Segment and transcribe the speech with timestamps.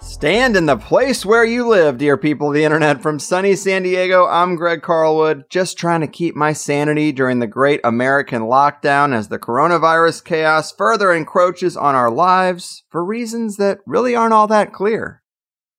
[0.00, 3.02] Stand in the place where you live, dear people of the internet.
[3.02, 7.46] From sunny San Diego, I'm Greg Carlwood, just trying to keep my sanity during the
[7.48, 13.80] great American lockdown as the coronavirus chaos further encroaches on our lives for reasons that
[13.86, 15.22] really aren't all that clear.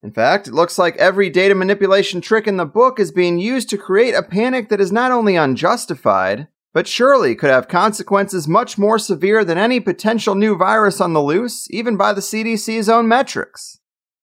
[0.04, 3.70] In fact, it looks like every data manipulation trick in the book is being used
[3.70, 8.78] to create a panic that is not only unjustified, but surely could have consequences much
[8.78, 13.08] more severe than any potential new virus on the loose, even by the CDC's own
[13.08, 13.80] metrics.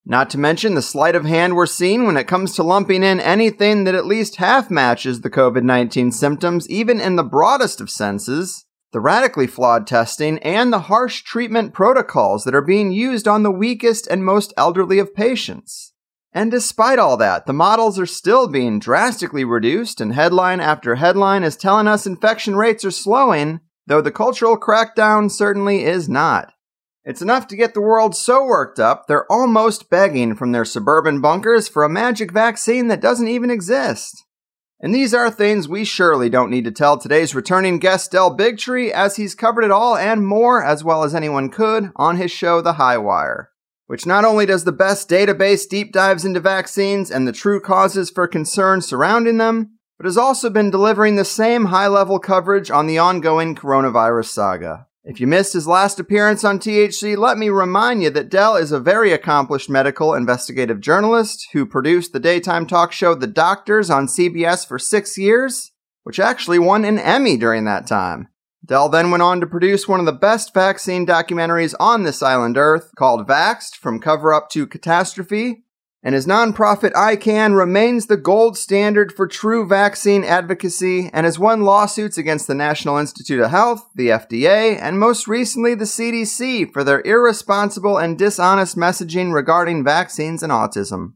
[0.08, 3.18] Not to mention the sleight of hand we're seeing when it comes to lumping in
[3.18, 7.90] anything that at least half matches the COVID 19 symptoms, even in the broadest of
[7.90, 13.42] senses, the radically flawed testing, and the harsh treatment protocols that are being used on
[13.42, 15.92] the weakest and most elderly of patients.
[16.32, 21.42] And despite all that, the models are still being drastically reduced, and headline after headline
[21.42, 26.52] is telling us infection rates are slowing, though the cultural crackdown certainly is not.
[27.06, 31.20] It's enough to get the world so worked up, they're almost begging from their suburban
[31.20, 34.24] bunkers for a magic vaccine that doesn't even exist.
[34.80, 38.90] And these are things we surely don't need to tell today's returning guest, Del Bigtree,
[38.90, 42.60] as he's covered it all and more, as well as anyone could, on his show,
[42.60, 43.46] The HighWire,
[43.86, 48.10] which not only does the best database deep dives into vaccines and the true causes
[48.10, 52.88] for concern surrounding them, but has also been delivering the same high level coverage on
[52.88, 54.88] the ongoing coronavirus saga.
[55.08, 58.72] If you missed his last appearance on THC, let me remind you that Del is
[58.72, 64.08] a very accomplished medical investigative journalist who produced the daytime talk show The Doctors on
[64.08, 65.70] CBS for six years,
[66.02, 68.30] which actually won an Emmy during that time.
[68.64, 72.58] Del then went on to produce one of the best vaccine documentaries on this island
[72.58, 75.65] Earth called Vaxxed From Cover Up to Catastrophe,
[76.06, 81.62] and his nonprofit ICAN remains the gold standard for true vaccine advocacy and has won
[81.62, 86.84] lawsuits against the National Institute of Health, the FDA, and most recently the CDC for
[86.84, 91.14] their irresponsible and dishonest messaging regarding vaccines and autism.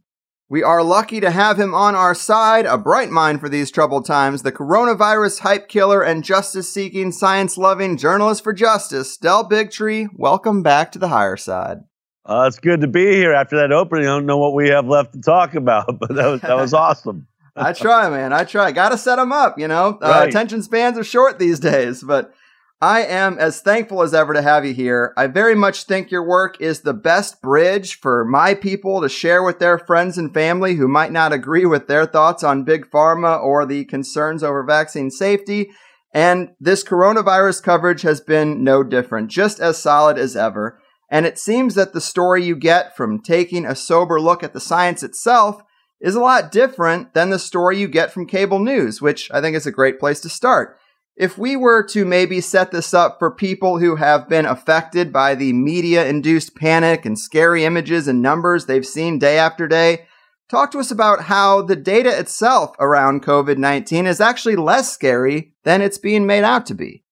[0.49, 4.07] We are lucky to have him on our side, a bright mind for these troubled
[4.07, 10.09] times, the coronavirus hype killer and justice seeking, science loving journalist for justice, Del Bigtree.
[10.17, 11.83] Welcome back to the higher side.
[12.31, 14.07] Uh, it's good to be here after that opening.
[14.07, 16.73] I don't know what we have left to talk about, but that was that was
[16.73, 17.27] awesome.
[17.57, 18.33] I try, man.
[18.33, 18.71] I try.
[18.71, 19.59] Got to set them up.
[19.59, 22.33] You know, uh, attention spans are short these days, but
[22.81, 25.13] I am as thankful as ever to have you here.
[25.17, 29.43] I very much think your work is the best bridge for my people to share
[29.43, 33.43] with their friends and family who might not agree with their thoughts on big pharma
[33.43, 35.73] or the concerns over vaccine safety.
[36.15, 40.80] And this coronavirus coverage has been no different, just as solid as ever.
[41.11, 44.61] And it seems that the story you get from taking a sober look at the
[44.61, 45.63] science itself
[46.01, 49.57] is a lot different than the story you get from cable news, which I think
[49.57, 50.79] is a great place to start.
[51.17, 55.35] If we were to maybe set this up for people who have been affected by
[55.35, 60.07] the media induced panic and scary images and numbers they've seen day after day,
[60.49, 65.53] talk to us about how the data itself around COVID 19 is actually less scary
[65.65, 67.05] than it's being made out to be.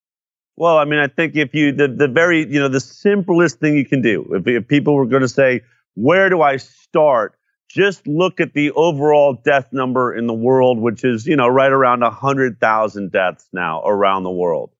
[0.58, 3.76] Well, I mean, I think if you the the very you know the simplest thing
[3.76, 5.62] you can do if, if people were going to say
[5.94, 7.38] where do I start,
[7.68, 11.70] just look at the overall death number in the world, which is you know right
[11.70, 14.70] around hundred thousand deaths now around the world.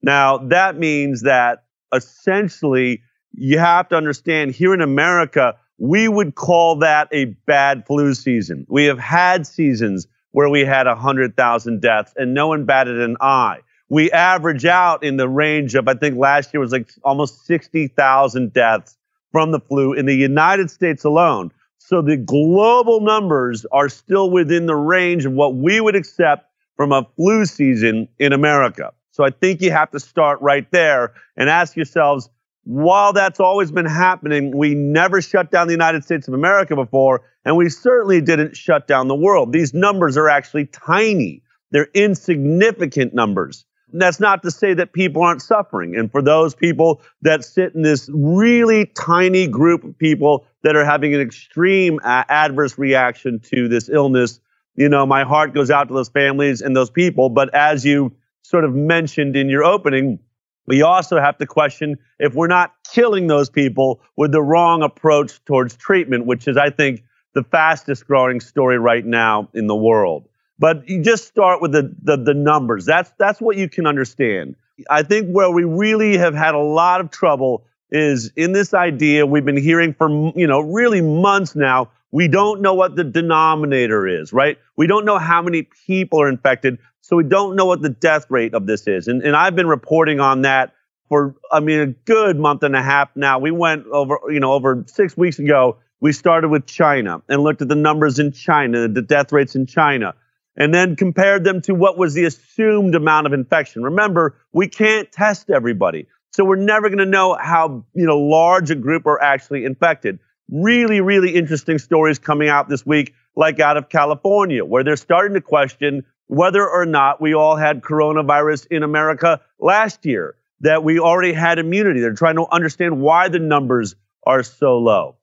[0.00, 3.02] Now that means that essentially
[3.32, 8.66] you have to understand here in America we would call that a bad flu season.
[8.70, 13.60] We have had seasons where we had 100,000 deaths and no one batted an eye.
[13.88, 18.52] We average out in the range of, I think last year was like almost 60,000
[18.52, 18.96] deaths
[19.30, 21.52] from the flu in the United States alone.
[21.78, 26.90] So the global numbers are still within the range of what we would accept from
[26.90, 28.92] a flu season in America.
[29.12, 32.28] So I think you have to start right there and ask yourselves,
[32.64, 37.22] while that's always been happening, we never shut down the United States of America before,
[37.44, 39.52] and we certainly didn't shut down the world.
[39.52, 41.44] These numbers are actually tiny.
[41.70, 43.64] They're insignificant numbers.
[43.98, 45.96] That's not to say that people aren't suffering.
[45.96, 50.84] And for those people that sit in this really tiny group of people that are
[50.84, 54.40] having an extreme uh, adverse reaction to this illness,
[54.74, 57.28] you know, my heart goes out to those families and those people.
[57.30, 58.12] But as you
[58.42, 60.18] sort of mentioned in your opening,
[60.66, 65.42] we also have to question if we're not killing those people with the wrong approach
[65.44, 67.04] towards treatment, which is, I think,
[67.34, 70.28] the fastest growing story right now in the world.
[70.58, 72.86] But you just start with the, the, the numbers.
[72.86, 74.56] That's, that's what you can understand.
[74.90, 79.26] I think where we really have had a lot of trouble is in this idea
[79.26, 81.90] we've been hearing for, you know, really months now.
[82.10, 84.58] We don't know what the denominator is, right?
[84.76, 86.78] We don't know how many people are infected.
[87.00, 89.08] So we don't know what the death rate of this is.
[89.08, 90.72] And, and I've been reporting on that
[91.08, 93.38] for, I mean, a good month and a half now.
[93.38, 97.62] We went over, you know, over six weeks ago, we started with China and looked
[97.62, 100.14] at the numbers in China, the death rates in China,
[100.56, 103.82] and then compared them to what was the assumed amount of infection.
[103.82, 106.06] Remember, we can't test everybody.
[106.32, 110.18] So we're never going to know how, you know, large a group are actually infected.
[110.50, 115.34] Really, really interesting stories coming out this week, like out of California, where they're starting
[115.34, 120.98] to question whether or not we all had coronavirus in America last year, that we
[120.98, 122.00] already had immunity.
[122.00, 123.94] They're trying to understand why the numbers
[124.26, 125.16] are so low.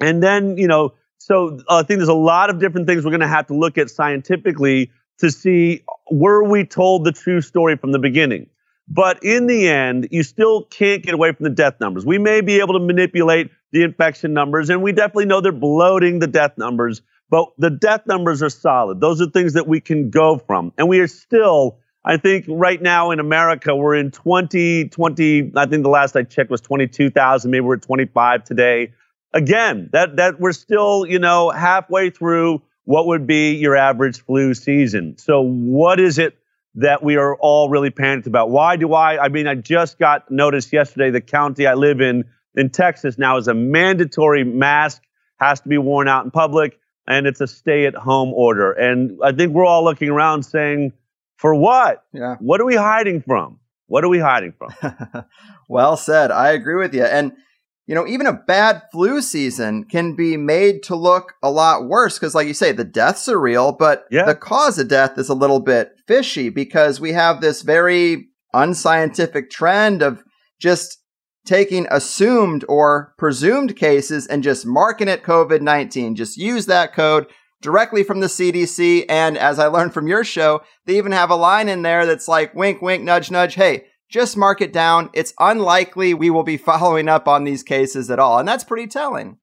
[0.00, 3.10] And then, you know, so uh, I think there's a lot of different things we're
[3.10, 7.76] going to have to look at scientifically to see were we told the true story
[7.76, 8.48] from the beginning.
[8.88, 12.06] But in the end, you still can't get away from the death numbers.
[12.06, 16.20] We may be able to manipulate the infection numbers, and we definitely know they're bloating
[16.20, 17.02] the death numbers.
[17.28, 19.00] But the death numbers are solid.
[19.00, 20.72] Those are things that we can go from.
[20.78, 25.66] And we are still, I think right now in America, we're in 20, 20, I
[25.66, 27.50] think the last I checked was 22,000.
[27.50, 28.94] Maybe we're at 25 today.
[29.32, 34.54] Again, that, that we're still, you know, halfway through what would be your average flu
[34.54, 35.18] season.
[35.18, 36.38] So what is it
[36.76, 38.50] that we are all really panicked about?
[38.50, 42.24] Why do I, I mean, I just got notice yesterday, the county I live in,
[42.54, 45.02] in Texas now is a mandatory mask
[45.36, 48.72] has to be worn out in public and it's a stay at home order.
[48.72, 50.92] And I think we're all looking around saying,
[51.36, 52.04] for what?
[52.12, 52.36] Yeah.
[52.40, 53.58] What are we hiding from?
[53.86, 54.72] What are we hiding from?
[55.68, 56.30] well said.
[56.30, 57.04] I agree with you.
[57.04, 57.32] And,
[57.88, 62.18] you know, even a bad flu season can be made to look a lot worse
[62.18, 64.26] because, like you say, the deaths are real, but yeah.
[64.26, 69.48] the cause of death is a little bit fishy because we have this very unscientific
[69.50, 70.22] trend of
[70.60, 70.98] just
[71.46, 76.14] taking assumed or presumed cases and just marking it COVID 19.
[76.14, 77.26] Just use that code
[77.62, 79.06] directly from the CDC.
[79.08, 82.28] And as I learned from your show, they even have a line in there that's
[82.28, 83.54] like, wink, wink, nudge, nudge.
[83.54, 85.10] Hey, just mark it down.
[85.12, 88.38] It's unlikely we will be following up on these cases at all.
[88.38, 89.38] And that's pretty telling.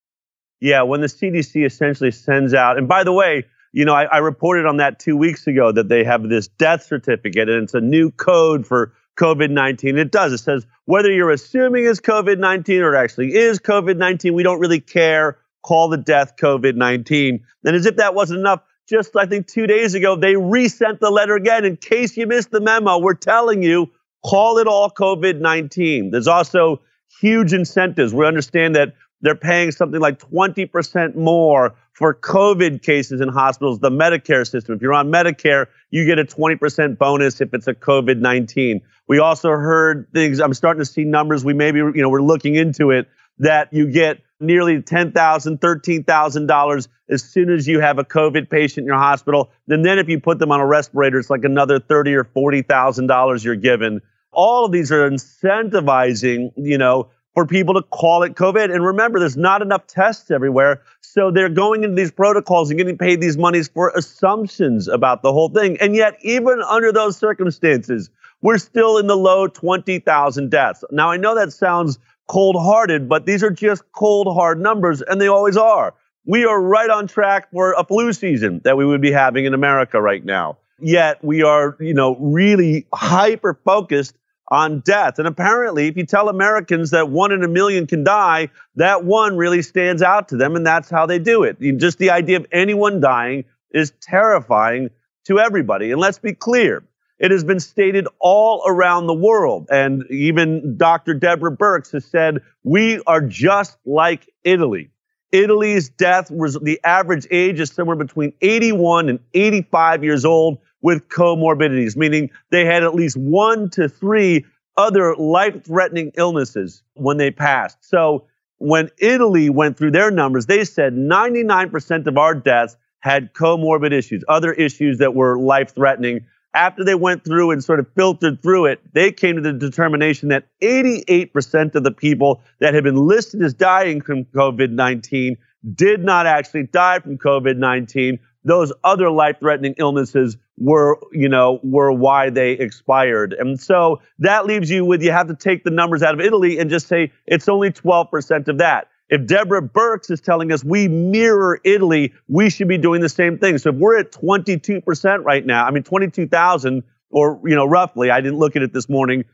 [0.61, 4.17] Yeah, when the CDC essentially sends out, and by the way, you know, I, I
[4.19, 7.81] reported on that two weeks ago that they have this death certificate and it's a
[7.81, 9.97] new code for COVID 19.
[9.97, 10.31] It does.
[10.31, 14.43] It says whether you're assuming it's COVID 19 or it actually is COVID 19, we
[14.43, 15.37] don't really care.
[15.61, 17.43] Call the death COVID 19.
[17.65, 21.09] And as if that wasn't enough, just I think two days ago, they resent the
[21.09, 21.65] letter again.
[21.65, 23.91] In case you missed the memo, we're telling you,
[24.25, 26.11] call it all COVID 19.
[26.11, 26.81] There's also
[27.19, 28.13] huge incentives.
[28.13, 33.89] We understand that they're paying something like 20% more for COVID cases in hospitals, the
[33.89, 34.75] Medicare system.
[34.75, 38.81] If you're on Medicare, you get a 20% bonus if it's a COVID 19.
[39.07, 42.55] We also heard things, I'm starting to see numbers, we maybe, you know, we're looking
[42.55, 43.07] into it,
[43.39, 48.85] that you get nearly $10,000, $13,000 as soon as you have a COVID patient in
[48.85, 49.51] your hospital.
[49.67, 53.43] And then if you put them on a respirator, it's like another $30 or $40,000
[53.43, 54.01] you're given.
[54.35, 58.73] All of these are incentivizing, you know, for people to call it COVID.
[58.73, 60.81] And remember, there's not enough tests everywhere.
[61.01, 65.31] So they're going into these protocols and getting paid these monies for assumptions about the
[65.31, 65.77] whole thing.
[65.79, 68.09] And yet, even under those circumstances,
[68.41, 70.83] we're still in the low 20,000 deaths.
[70.91, 75.21] Now, I know that sounds cold hearted, but these are just cold hard numbers, and
[75.21, 75.93] they always are.
[76.25, 79.53] We are right on track for a flu season that we would be having in
[79.53, 80.57] America right now.
[80.79, 84.17] Yet we are, you know, really hyper focused
[84.49, 85.19] on death.
[85.19, 89.37] And apparently, if you tell Americans that one in a million can die, that one
[89.37, 91.59] really stands out to them, and that's how they do it.
[91.77, 94.89] Just the idea of anyone dying is terrifying
[95.25, 95.91] to everybody.
[95.91, 96.83] And let's be clear.
[97.17, 99.67] It has been stated all around the world.
[99.71, 101.13] And even Dr.
[101.13, 104.91] Deborah Birx has said, we are just like Italy.
[105.31, 111.09] Italy's death was the average age is somewhere between 81 and 85 years old with
[111.09, 114.45] comorbidities, meaning they had at least one to three
[114.77, 117.83] other life threatening illnesses when they passed.
[117.83, 118.25] So
[118.59, 124.23] when Italy went through their numbers, they said 99% of our deaths had comorbid issues,
[124.27, 126.27] other issues that were life threatening.
[126.53, 130.29] After they went through and sort of filtered through it, they came to the determination
[130.29, 135.35] that 88% of the people that had been listed as dying from COVID 19
[135.73, 138.19] did not actually die from COVID 19.
[138.43, 143.33] Those other life threatening illnesses were, you know, were why they expired.
[143.33, 146.59] And so that leaves you with you have to take the numbers out of Italy
[146.59, 148.87] and just say it's only 12% of that.
[149.09, 153.37] If Deborah Birx is telling us we mirror Italy, we should be doing the same
[153.37, 153.57] thing.
[153.57, 158.21] So if we're at 22% right now, I mean 22,000 or you know roughly, I
[158.21, 159.25] didn't look at it this morning.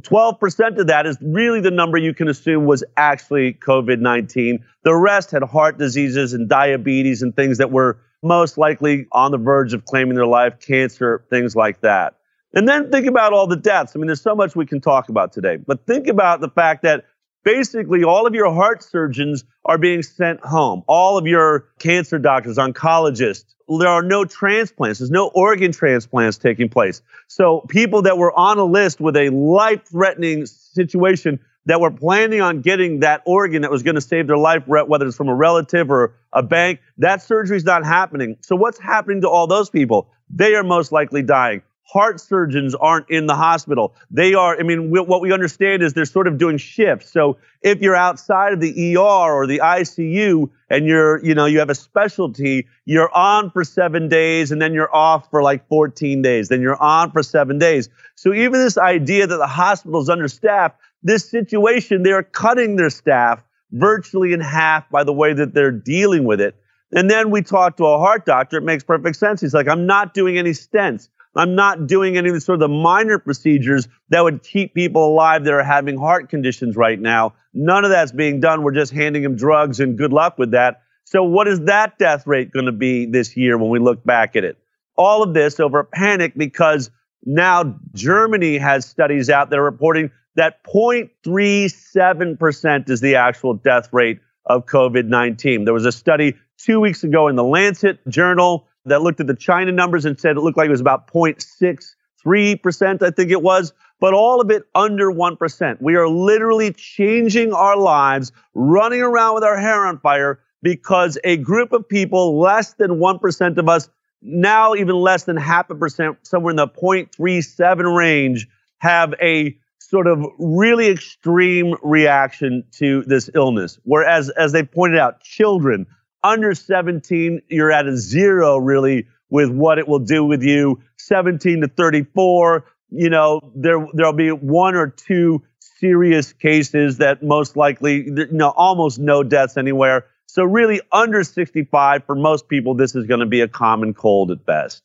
[0.00, 4.62] 12% of that is really the number you can assume was actually COVID-19.
[4.84, 9.38] The rest had heart diseases and diabetes and things that were most likely on the
[9.38, 12.14] verge of claiming their life, cancer, things like that.
[12.54, 13.92] And then think about all the deaths.
[13.94, 16.82] I mean, there's so much we can talk about today, but think about the fact
[16.82, 17.06] that
[17.44, 20.82] basically all of your heart surgeons are being sent home.
[20.86, 24.98] All of your cancer doctors, oncologists, there are no transplants.
[24.98, 27.00] There's no organ transplants taking place.
[27.28, 32.60] So people that were on a list with a life-threatening situation that were planning on
[32.60, 35.90] getting that organ that was going to save their life, whether it's from a relative
[35.90, 38.36] or a bank, that surgery is not happening.
[38.40, 40.08] So what's happening to all those people?
[40.30, 43.94] They are most likely dying heart surgeons aren't in the hospital.
[44.10, 47.10] They are, I mean, we, what we understand is they're sort of doing shifts.
[47.10, 51.58] So if you're outside of the ER or the ICU and you're, you know, you
[51.58, 56.22] have a specialty, you're on for seven days and then you're off for like 14
[56.22, 56.48] days.
[56.48, 57.90] Then you're on for seven days.
[58.14, 63.42] So even this idea that the hospital is understaffed, this situation, they're cutting their staff
[63.70, 66.56] virtually in half by the way that they're dealing with it.
[66.92, 68.58] And then we talk to a heart doctor.
[68.58, 69.40] It makes perfect sense.
[69.40, 71.08] He's like, I'm not doing any stents.
[71.34, 75.06] I'm not doing any of the sort of the minor procedures that would keep people
[75.06, 77.32] alive that are having heart conditions right now.
[77.54, 78.62] None of that's being done.
[78.62, 80.82] We're just handing them drugs and good luck with that.
[81.04, 84.36] So what is that death rate going to be this year when we look back
[84.36, 84.58] at it?
[84.94, 86.90] All of this over panic because
[87.24, 94.20] now Germany has studies out that are reporting that 0.37% is the actual death rate
[94.46, 95.64] of COVID 19.
[95.64, 99.36] There was a study two weeks ago in the Lancet journal that looked at the
[99.36, 103.72] China numbers and said it looked like it was about 0.63%, I think it was,
[104.00, 105.80] but all of it under 1%.
[105.80, 111.36] We are literally changing our lives, running around with our hair on fire because a
[111.36, 113.88] group of people, less than 1% of us,
[114.22, 118.48] now even less than half a percent, somewhere in the 0.37 range,
[118.78, 119.56] have a
[119.92, 123.78] sort of really extreme reaction to this illness.
[123.82, 125.86] Whereas, as they pointed out, children,
[126.24, 130.80] under 17, you're at a zero really with what it will do with you.
[130.96, 137.54] 17 to 34, you know, there there'll be one or two serious cases that most
[137.54, 140.06] likely, you know, almost no deaths anywhere.
[140.24, 144.30] So really, under 65 for most people, this is going to be a common cold
[144.30, 144.82] at best.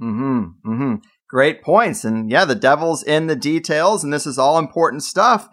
[0.00, 0.70] Mm hmm.
[0.70, 0.94] Mm hmm.
[1.30, 5.48] Great points, and yeah, the devil's in the details, and this is all important stuff.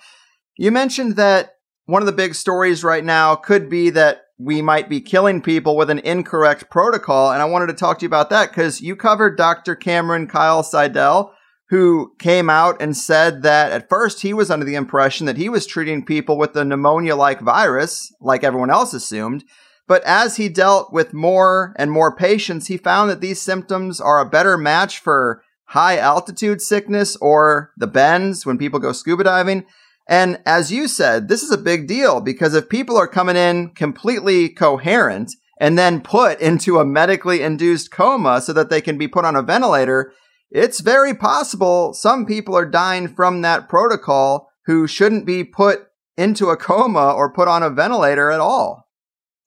[0.57, 1.51] You mentioned that
[1.86, 5.75] one of the big stories right now could be that we might be killing people
[5.75, 7.31] with an incorrect protocol.
[7.31, 9.75] And I wanted to talk to you about that because you covered Dr.
[9.75, 11.34] Cameron Kyle Sidell,
[11.69, 15.50] who came out and said that at first he was under the impression that he
[15.50, 19.43] was treating people with the pneumonia like virus, like everyone else assumed.
[19.88, 24.19] But as he dealt with more and more patients, he found that these symptoms are
[24.19, 29.65] a better match for high altitude sickness or the bends when people go scuba diving.
[30.09, 33.71] And as you said, this is a big deal because if people are coming in
[33.71, 39.07] completely coherent and then put into a medically induced coma so that they can be
[39.07, 40.13] put on a ventilator,
[40.50, 46.50] it's very possible some people are dying from that protocol who shouldn't be put into
[46.50, 48.88] a coma or put on a ventilator at all.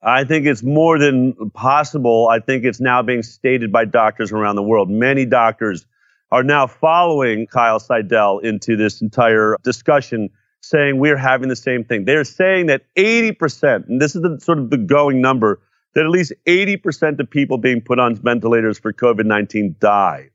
[0.02, 2.28] I think it's more than possible.
[2.28, 4.88] I think it's now being stated by doctors around the world.
[4.88, 5.84] Many doctors
[6.32, 10.30] are now following Kyle Sidell into this entire discussion
[10.62, 12.04] saying we're having the same thing.
[12.04, 15.60] They're saying that 80%, and this is the sort of the going number,
[15.94, 20.30] that at least 80% of people being put on ventilators for COVID 19 die.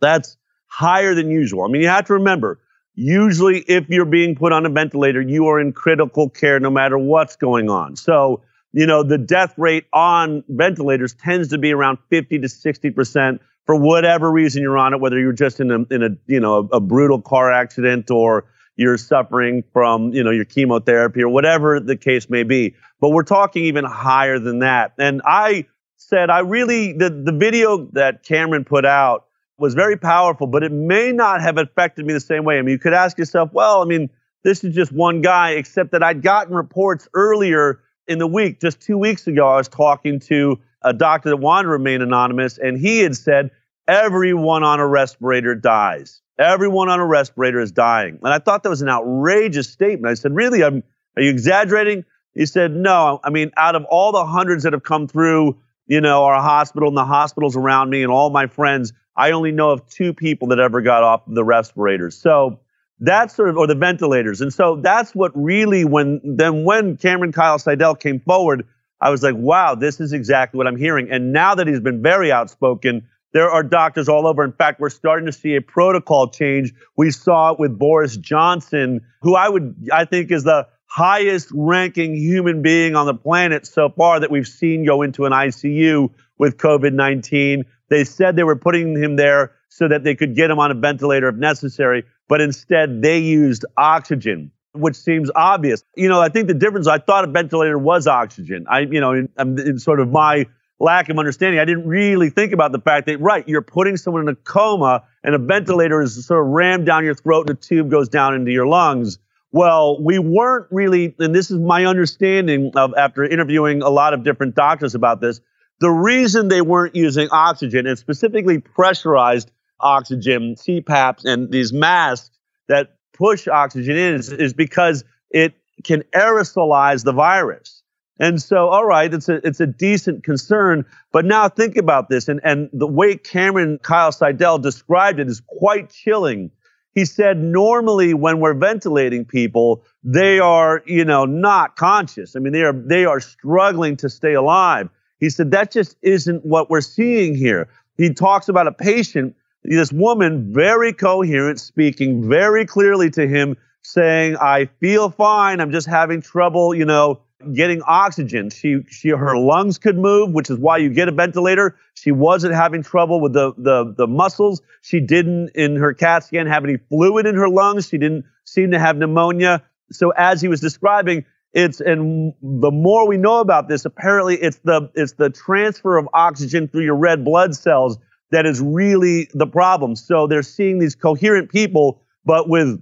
[0.00, 1.64] That's higher than usual.
[1.64, 2.60] I mean, you have to remember,
[3.02, 6.98] Usually, if you're being put on a ventilator, you are in critical care no matter
[6.98, 7.96] what's going on.
[7.96, 8.42] So,
[8.72, 13.38] you know, the death rate on ventilators tends to be around 50 to 60%
[13.70, 16.68] for whatever reason you're on it, whether you're just in a, in a you know,
[16.72, 21.78] a, a brutal car accident or you're suffering from, you know, your chemotherapy or whatever
[21.78, 22.74] the case may be.
[23.00, 24.94] But we're talking even higher than that.
[24.98, 25.66] And I
[25.98, 30.72] said, I really, the, the video that Cameron put out was very powerful, but it
[30.72, 32.58] may not have affected me the same way.
[32.58, 34.10] I mean, you could ask yourself, well, I mean,
[34.42, 38.80] this is just one guy, except that I'd gotten reports earlier in the week, just
[38.80, 42.76] two weeks ago, I was talking to a doctor that wanted to remain anonymous, and
[42.76, 43.52] he had said,
[43.90, 46.22] everyone on a respirator dies.
[46.38, 48.18] Everyone on a respirator is dying.
[48.22, 50.10] And I thought that was an outrageous statement.
[50.10, 50.62] I said, really?
[50.62, 50.84] I'm,
[51.16, 52.04] are you exaggerating?
[52.34, 53.20] He said, no.
[53.22, 56.88] I mean, out of all the hundreds that have come through, you know, our hospital
[56.88, 60.48] and the hospitals around me and all my friends, I only know of two people
[60.48, 62.16] that ever got off the respirators.
[62.16, 62.60] So
[63.00, 64.40] that's sort of, or the ventilators.
[64.40, 68.68] And so that's what really, when then when Cameron Kyle Sidell came forward,
[69.00, 71.10] I was like, wow, this is exactly what I'm hearing.
[71.10, 74.42] And now that he's been very outspoken, there are doctors all over.
[74.44, 76.72] In fact, we're starting to see a protocol change.
[76.96, 82.16] We saw it with Boris Johnson, who I would, I think is the highest ranking
[82.16, 86.56] human being on the planet so far that we've seen go into an ICU with
[86.56, 87.64] COVID 19.
[87.88, 90.74] They said they were putting him there so that they could get him on a
[90.74, 95.84] ventilator if necessary, but instead they used oxygen, which seems obvious.
[95.96, 98.66] You know, I think the difference, I thought a ventilator was oxygen.
[98.68, 100.46] I, you know, in, in sort of my
[100.80, 104.22] lack of understanding, I didn't really think about the fact that, right, you're putting someone
[104.22, 107.60] in a coma and a ventilator is sort of rammed down your throat and a
[107.60, 109.18] tube goes down into your lungs.
[109.52, 114.24] Well, we weren't really, and this is my understanding of after interviewing a lot of
[114.24, 115.40] different doctors about this,
[115.80, 122.30] the reason they weren't using oxygen and specifically pressurized oxygen, CPAPs, and these masks
[122.68, 127.79] that push oxygen in is, is because it can aerosolize the virus.
[128.20, 130.84] And so, all right, it's a it's a decent concern.
[131.10, 135.40] But now think about this, and and the way Cameron Kyle Sidell described it is
[135.40, 136.50] quite chilling.
[136.94, 142.36] He said normally when we're ventilating people, they are you know not conscious.
[142.36, 144.90] I mean, they are they are struggling to stay alive.
[145.18, 147.68] He said that just isn't what we're seeing here.
[147.96, 154.36] He talks about a patient, this woman, very coherent, speaking very clearly to him, saying,
[154.36, 155.60] I feel fine.
[155.60, 157.20] I'm just having trouble, you know,
[157.52, 158.50] getting oxygen.
[158.50, 161.76] She, she, her lungs could move, which is why you get a ventilator.
[161.94, 164.62] She wasn't having trouble with the, the, the muscles.
[164.82, 167.88] She didn't, in her CAT scan, have any fluid in her lungs.
[167.88, 169.62] She didn't seem to have pneumonia.
[169.92, 174.58] So as he was describing, it's and the more we know about this, apparently it's
[174.58, 177.98] the it's the transfer of oxygen through your red blood cells
[178.30, 179.96] that is really the problem.
[179.96, 182.80] So they're seeing these coherent people, but with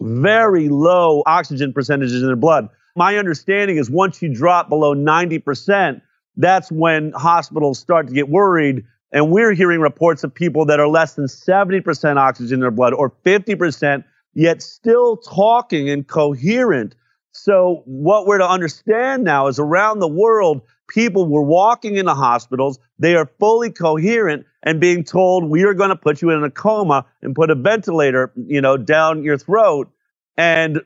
[0.00, 2.68] very low oxygen percentages in their blood.
[2.96, 6.00] My understanding is once you drop below 90%,
[6.36, 8.84] that's when hospitals start to get worried.
[9.12, 12.92] And we're hearing reports of people that are less than 70% oxygen in their blood
[12.92, 14.04] or 50%,
[14.34, 16.94] yet still talking and coherent
[17.36, 22.78] so, what we're to understand now is around the world, people were walking into hospitals.
[22.98, 26.50] They are fully coherent and being told, we are going to put you in a
[26.50, 29.90] coma and put a ventilator, you know, down your throat.
[30.38, 30.80] And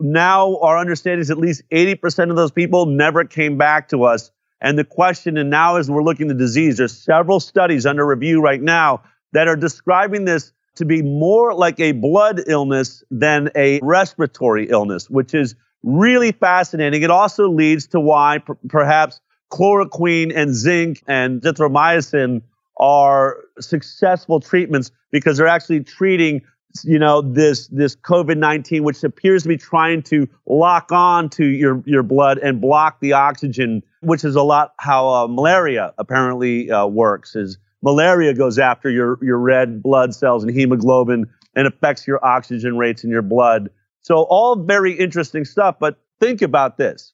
[0.00, 4.30] now our understanding is at least 80% of those people never came back to us.
[4.60, 8.06] And the question, and now as we're looking at the disease, there's several studies under
[8.06, 13.50] review right now that are describing this to be more like a blood illness than
[13.54, 17.02] a respiratory illness, which is really fascinating.
[17.02, 22.42] It also leads to why p- perhaps chloroquine and zinc and zithromycin
[22.78, 26.42] are successful treatments because they're actually treating
[26.84, 31.82] you know this this covid-19 which appears to be trying to lock on to your
[31.86, 36.86] your blood and block the oxygen which is a lot how uh, malaria apparently uh,
[36.86, 42.24] works is malaria goes after your your red blood cells and hemoglobin and affects your
[42.24, 43.70] oxygen rates in your blood
[44.06, 47.12] so all very interesting stuff, but think about this.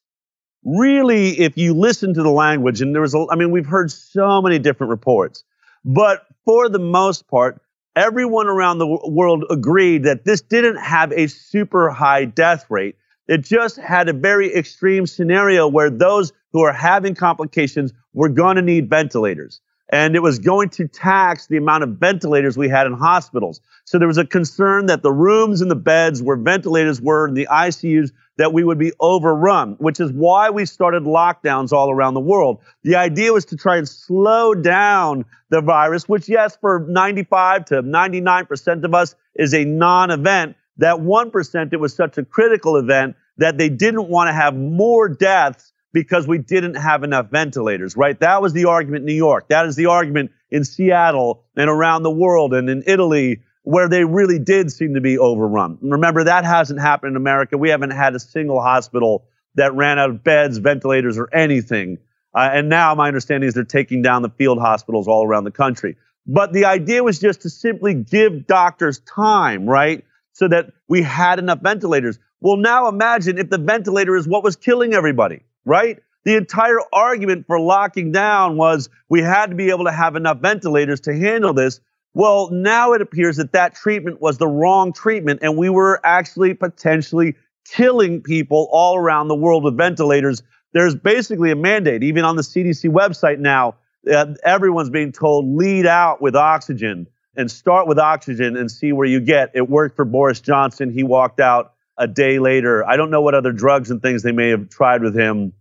[0.62, 3.90] Really, if you listen to the language, and there was, a, I mean, we've heard
[3.90, 5.42] so many different reports,
[5.86, 7.61] but for the most part,
[7.96, 12.96] everyone around the world agreed that this didn't have a super high death rate.
[13.28, 18.56] It just had a very extreme scenario where those who are having complications were going
[18.56, 19.60] to need ventilators
[19.92, 23.60] and it was going to tax the amount of ventilators we had in hospitals.
[23.84, 27.34] So there was a concern that the rooms and the beds where ventilators were in
[27.34, 28.10] the ICUs
[28.42, 32.60] that we would be overrun, which is why we started lockdowns all around the world.
[32.82, 37.84] The idea was to try and slow down the virus, which yes, for 95 to
[37.84, 43.58] 99% of us is a non-event, that 1%, it was such a critical event that
[43.58, 48.18] they didn't want to have more deaths because we didn't have enough ventilators, right?
[48.18, 49.50] That was the argument in New York.
[49.50, 54.04] That is the argument in Seattle and around the world and in Italy where they
[54.04, 55.78] really did seem to be overrun.
[55.80, 57.56] Remember, that hasn't happened in America.
[57.56, 61.98] We haven't had a single hospital that ran out of beds, ventilators, or anything.
[62.34, 65.50] Uh, and now my understanding is they're taking down the field hospitals all around the
[65.50, 65.96] country.
[66.26, 70.04] But the idea was just to simply give doctors time, right?
[70.32, 72.18] So that we had enough ventilators.
[72.40, 75.98] Well, now imagine if the ventilator is what was killing everybody, right?
[76.24, 80.38] The entire argument for locking down was we had to be able to have enough
[80.38, 81.80] ventilators to handle this.
[82.14, 86.54] Well, now it appears that that treatment was the wrong treatment, and we were actually
[86.54, 90.42] potentially killing people all around the world with ventilators.
[90.72, 93.76] There's basically a mandate, even on the CDC website now.
[94.10, 99.06] Uh, everyone's being told lead out with oxygen and start with oxygen and see where
[99.06, 99.52] you get.
[99.54, 100.90] It worked for Boris Johnson.
[100.90, 102.86] He walked out a day later.
[102.86, 105.52] I don't know what other drugs and things they may have tried with him.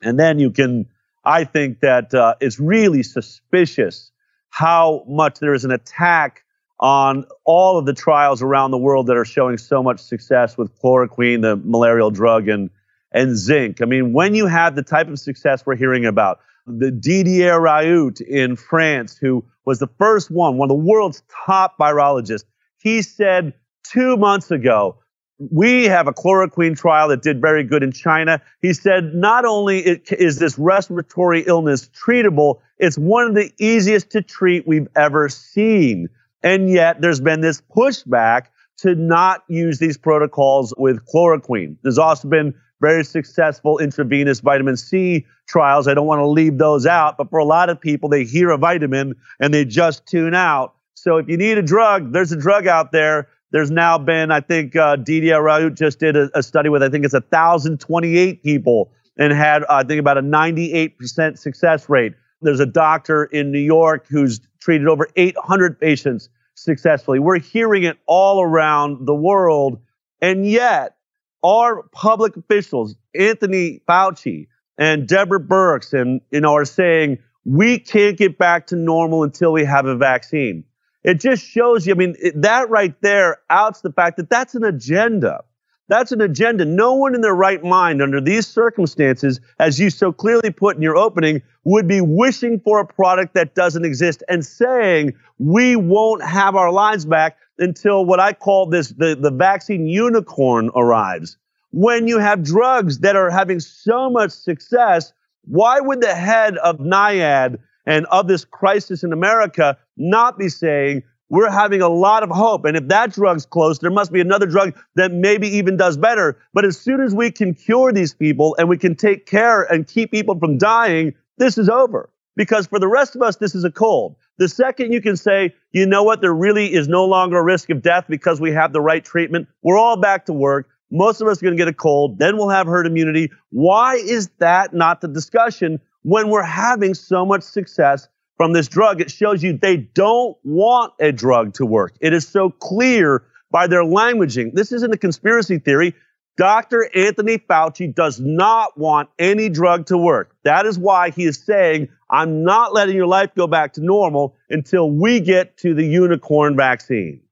[0.00, 0.86] And then you can,
[1.24, 4.10] I think that uh, it's really suspicious
[4.50, 6.44] how much there is an attack
[6.80, 10.76] on all of the trials around the world that are showing so much success with
[10.80, 12.70] chloroquine, the malarial drug, and
[13.10, 13.80] and zinc.
[13.80, 18.20] I mean, when you have the type of success we're hearing about, the Didier Raoult
[18.20, 22.44] in France, who was the first one, one of the world's top virologists,
[22.76, 24.98] he said two months ago,
[25.38, 28.42] we have a chloroquine trial that did very good in China.
[28.60, 34.22] He said not only is this respiratory illness treatable, it's one of the easiest to
[34.22, 36.08] treat we've ever seen.
[36.42, 38.46] And yet there's been this pushback
[38.78, 41.76] to not use these protocols with chloroquine.
[41.82, 45.88] There's also been very successful intravenous vitamin C trials.
[45.88, 48.50] I don't want to leave those out, but for a lot of people, they hear
[48.50, 50.74] a vitamin and they just tune out.
[50.94, 53.28] So if you need a drug, there's a drug out there.
[53.50, 56.90] There's now been, I think, uh, Didier Raoult just did a, a study with, I
[56.90, 62.14] think it's 1,028 people and had, uh, I think, about a 98% success rate.
[62.42, 67.18] There's a doctor in New York who's treated over 800 patients successfully.
[67.18, 69.80] We're hearing it all around the world.
[70.20, 70.96] And yet,
[71.42, 78.16] our public officials, Anthony Fauci and Deborah Birx, and you know, are saying we can't
[78.16, 80.64] get back to normal until we have a vaccine.
[81.04, 81.94] It just shows you.
[81.94, 85.42] I mean, it, that right there outs the fact that that's an agenda.
[85.88, 86.66] That's an agenda.
[86.66, 90.82] No one in their right mind, under these circumstances, as you so clearly put in
[90.82, 96.22] your opening, would be wishing for a product that doesn't exist and saying we won't
[96.22, 101.38] have our lives back until what I call this the, the vaccine unicorn arrives.
[101.70, 105.12] When you have drugs that are having so much success,
[105.44, 107.58] why would the head of NIAID
[107.88, 112.64] and of this crisis in America not be saying we're having a lot of hope.
[112.66, 116.38] And if that drug's close, there must be another drug that maybe even does better.
[116.52, 119.86] But as soon as we can cure these people and we can take care and
[119.86, 122.10] keep people from dying, this is over.
[122.36, 124.16] Because for the rest of us, this is a cold.
[124.36, 127.70] The second you can say, you know what, there really is no longer a risk
[127.70, 130.68] of death because we have the right treatment, we're all back to work.
[130.90, 132.18] Most of us are going to get a cold.
[132.18, 133.30] Then we'll have herd immunity.
[133.50, 139.00] Why is that not the discussion when we're having so much success from this drug,
[139.00, 141.96] it shows you they don't want a drug to work.
[142.00, 144.52] It is so clear by their languaging.
[144.54, 145.94] This isn't a conspiracy theory.
[146.36, 146.88] Dr.
[146.94, 150.36] Anthony Fauci does not want any drug to work.
[150.44, 154.36] That is why he is saying, I'm not letting your life go back to normal
[154.48, 157.22] until we get to the unicorn vaccine.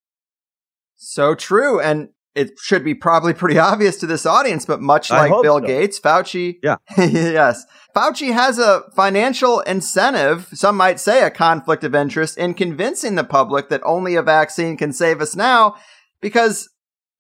[0.97, 1.79] So true.
[1.81, 5.67] And it should be probably pretty obvious to this audience, but much like Bill so.
[5.67, 7.65] Gates, Fauci, yeah, yes,
[7.97, 13.25] Fauci has a financial incentive, some might say a conflict of interest, in convincing the
[13.25, 15.75] public that only a vaccine can save us now,
[16.21, 16.69] because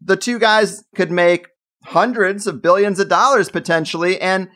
[0.00, 1.48] the two guys could make
[1.85, 4.48] hundreds of billions of dollars potentially, and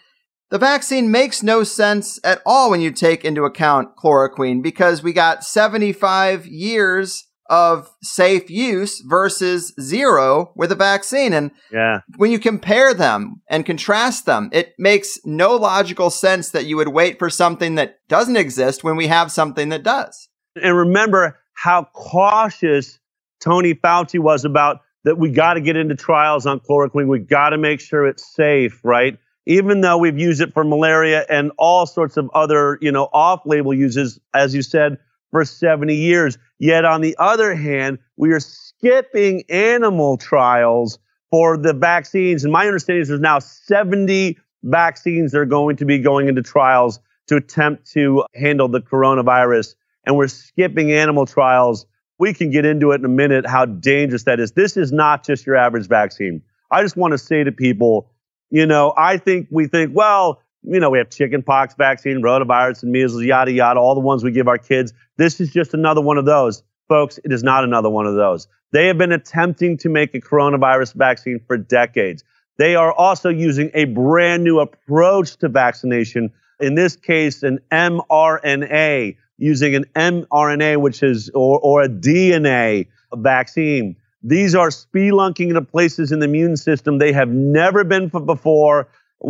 [0.50, 5.12] the vaccine makes no sense at all when you take into account chloroquine, because we
[5.12, 11.32] got 75 years of safe use versus zero with a vaccine.
[11.32, 12.00] And yeah.
[12.16, 16.88] when you compare them and contrast them, it makes no logical sense that you would
[16.88, 20.28] wait for something that doesn't exist when we have something that does.
[20.62, 23.00] And remember how cautious
[23.40, 27.08] Tony Fauci was about that we got to get into trials on chloroquine.
[27.08, 29.18] We got to make sure it's safe, right?
[29.46, 33.74] Even though we've used it for malaria and all sorts of other, you know, off-label
[33.74, 34.98] uses, as you said,
[35.30, 36.38] for 70 years.
[36.58, 40.98] Yet on the other hand, we are skipping animal trials
[41.30, 42.44] for the vaccines.
[42.44, 46.42] And my understanding is there's now 70 vaccines that are going to be going into
[46.42, 49.74] trials to attempt to handle the coronavirus.
[50.04, 51.86] And we're skipping animal trials
[52.18, 54.52] We can get into it in a minute how dangerous that is.
[54.52, 56.42] This is not just your average vaccine.
[56.70, 58.10] I just want to say to people,
[58.50, 62.92] you know, I think we think, well, you know, we have chickenpox vaccine, rotavirus, and
[62.92, 64.92] measles, yada, yada, all the ones we give our kids.
[65.16, 66.62] This is just another one of those.
[66.88, 68.48] Folks, it is not another one of those.
[68.72, 72.24] They have been attempting to make a coronavirus vaccine for decades.
[72.58, 76.32] They are also using a brand new approach to vaccination.
[76.60, 83.96] In this case, an mRNA, using an mRNA, which is, or, or a DNA vaccine.
[84.22, 88.88] These are spelunking into places in the immune system they have never been before.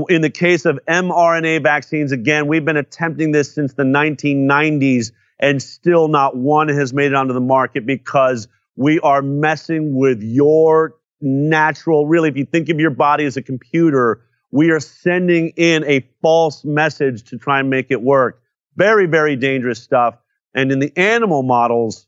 [0.09, 5.61] In the case of mRNA vaccines, again, we've been attempting this since the 1990s, and
[5.61, 10.95] still not one has made it onto the market because we are messing with your
[11.21, 14.23] natural, really, if you think of your body as a computer,
[14.53, 18.43] we are sending in a false message to try and make it work.
[18.77, 20.17] Very, very dangerous stuff.
[20.55, 22.07] And in the animal models,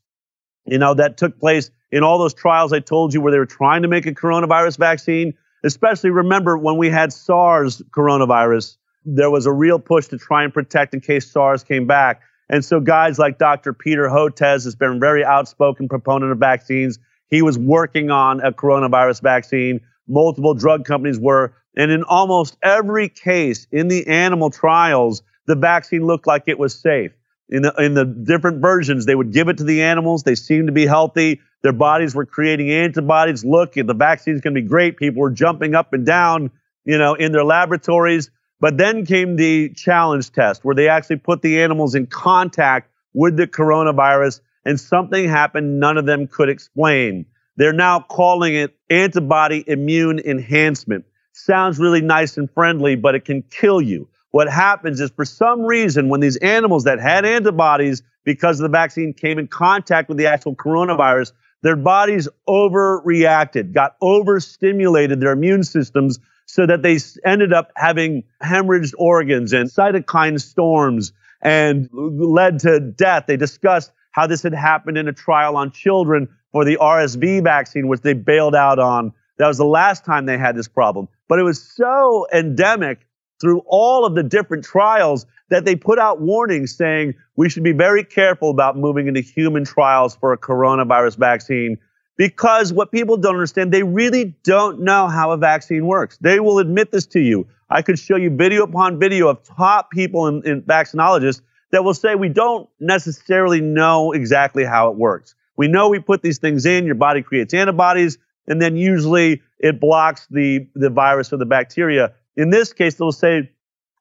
[0.65, 3.45] you know, that took place in all those trials I told you where they were
[3.45, 5.33] trying to make a coronavirus vaccine,
[5.63, 10.53] especially remember when we had SARS coronavirus, there was a real push to try and
[10.53, 12.21] protect in case SARS came back.
[12.49, 13.73] And so guys like Dr.
[13.73, 16.99] Peter Hotez has been a very outspoken proponent of vaccines.
[17.29, 19.81] He was working on a coronavirus vaccine.
[20.07, 21.53] Multiple drug companies were.
[21.75, 26.79] And in almost every case in the animal trials, the vaccine looked like it was
[26.79, 27.11] safe.
[27.49, 30.23] In the, in the different versions, they would give it to the animals.
[30.23, 31.41] They seemed to be healthy.
[31.61, 33.45] Their bodies were creating antibodies.
[33.45, 34.97] Look, the vaccine's going to be great.
[34.97, 36.51] People were jumping up and down,
[36.85, 38.31] you know, in their laboratories.
[38.59, 43.35] But then came the challenge test where they actually put the animals in contact with
[43.35, 47.25] the coronavirus and something happened none of them could explain.
[47.57, 51.05] They're now calling it antibody immune enhancement.
[51.33, 54.07] Sounds really nice and friendly, but it can kill you.
[54.33, 58.75] What happens is for some reason, when these animals that had antibodies because of the
[58.75, 65.63] vaccine came in contact with the actual coronavirus, their bodies overreacted, got overstimulated their immune
[65.63, 66.17] systems
[66.47, 73.25] so that they ended up having hemorrhaged organs and cytokine storms and led to death.
[73.27, 77.87] They discussed how this had happened in a trial on children for the RSV vaccine,
[77.87, 79.13] which they bailed out on.
[79.37, 81.07] That was the last time they had this problem.
[81.27, 83.05] But it was so endemic
[83.43, 87.73] through all of the different trials that they put out warnings saying we should be
[87.73, 91.77] very careful about moving into human trials for a coronavirus vaccine
[92.15, 96.17] because what people don't understand, they really don't know how a vaccine works.
[96.21, 97.45] They will admit this to you.
[97.69, 101.93] I could show you video upon video of top people in, in vaccinologists that will
[101.93, 105.35] say we don't necessarily know exactly how it works.
[105.57, 109.79] We know we put these things in, your body creates antibodies, and then usually it
[109.79, 112.13] blocks the, the virus or the bacteria.
[112.35, 113.51] In this case, they'll say,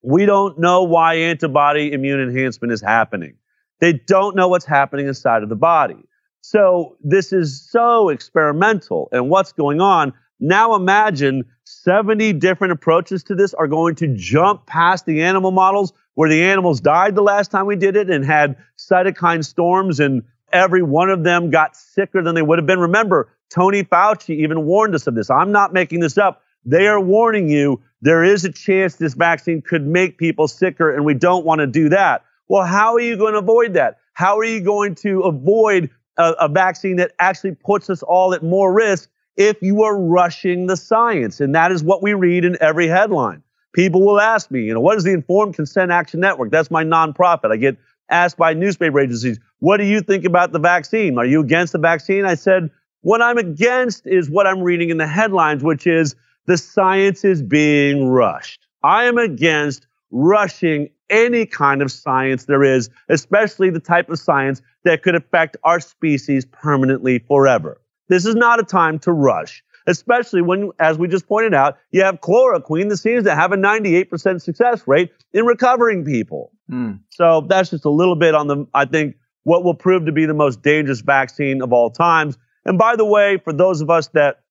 [0.03, 3.37] we don't know why antibody immune enhancement is happening.
[3.81, 5.97] They don't know what's happening inside of the body.
[6.41, 9.09] So this is so experimental.
[9.13, 10.13] And what's going on?
[10.41, 15.93] Now imagine 70 different approaches to this are going to jump past the animal models
[16.15, 20.23] where the animals died the last time we did it and had cytokine storms and
[20.53, 22.81] every one of them got sicker than they would have been.
[22.81, 25.31] Remember, Tony Fauci even warned us of this.
[25.31, 26.43] I'm not making this up.
[26.65, 31.05] They are warning you there is a chance this vaccine could make people sicker, and
[31.05, 32.25] we don't want to do that.
[32.49, 33.99] Well, how are you going to avoid that?
[34.13, 35.89] How are you going to avoid
[36.19, 40.67] a, a vaccine that actually puts us all at more risk if you are rushing
[40.67, 41.41] the science?
[41.41, 43.43] And that is what we read in every headline.
[43.73, 46.51] People will ask me, you know, what is the Informed Consent Action Network?
[46.51, 47.51] That's my nonprofit.
[47.51, 47.79] I get
[48.11, 51.17] asked by newspaper agencies, what do you think about the vaccine?
[51.17, 52.27] Are you against the vaccine?
[52.27, 56.15] I said, what I'm against is what I'm reading in the headlines, which is
[56.47, 58.67] the science is being rushed.
[58.83, 64.63] I am against rushing any kind of science there is, especially the type of science
[64.85, 67.81] that could affect our species permanently forever.
[68.09, 72.03] This is not a time to rush especially when, as we just pointed out, you
[72.03, 76.53] have chloroquine that seems to have a 98% success rate in recovering people.
[76.71, 77.01] Mm.
[77.11, 80.25] So that's just a little bit on the, I think, what will prove to be
[80.25, 82.39] the most dangerous vaccine of all times.
[82.65, 84.42] And by the way, for those of us that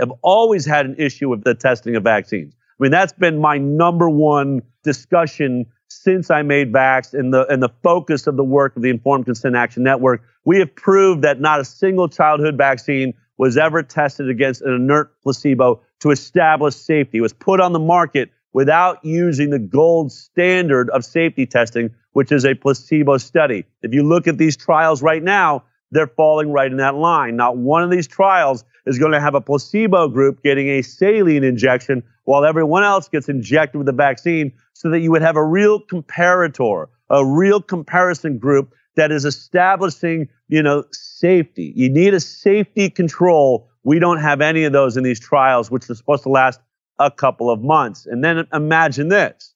[0.00, 3.58] have always had an issue with the testing of vaccines, I mean, that's been my
[3.58, 8.76] number one discussion since I made Vaxxed and the and the focus of the work
[8.76, 10.22] of the Informed Consent Action Network.
[10.44, 15.20] We have proved that not a single childhood vaccine was ever tested against an inert
[15.22, 17.18] placebo to establish safety.
[17.18, 22.32] It was put on the market without using the gold standard of safety testing, which
[22.32, 23.64] is a placebo study.
[23.82, 27.36] If you look at these trials right now, they're falling right in that line.
[27.36, 31.44] Not one of these trials is going to have a placebo group getting a saline
[31.44, 35.44] injection while everyone else gets injected with the vaccine so that you would have a
[35.44, 41.72] real comparator, a real comparison group that is establishing, you know, safety.
[41.76, 43.68] You need a safety control.
[43.82, 46.60] We don't have any of those in these trials, which are supposed to last
[46.98, 48.06] a couple of months.
[48.06, 49.54] And then imagine this.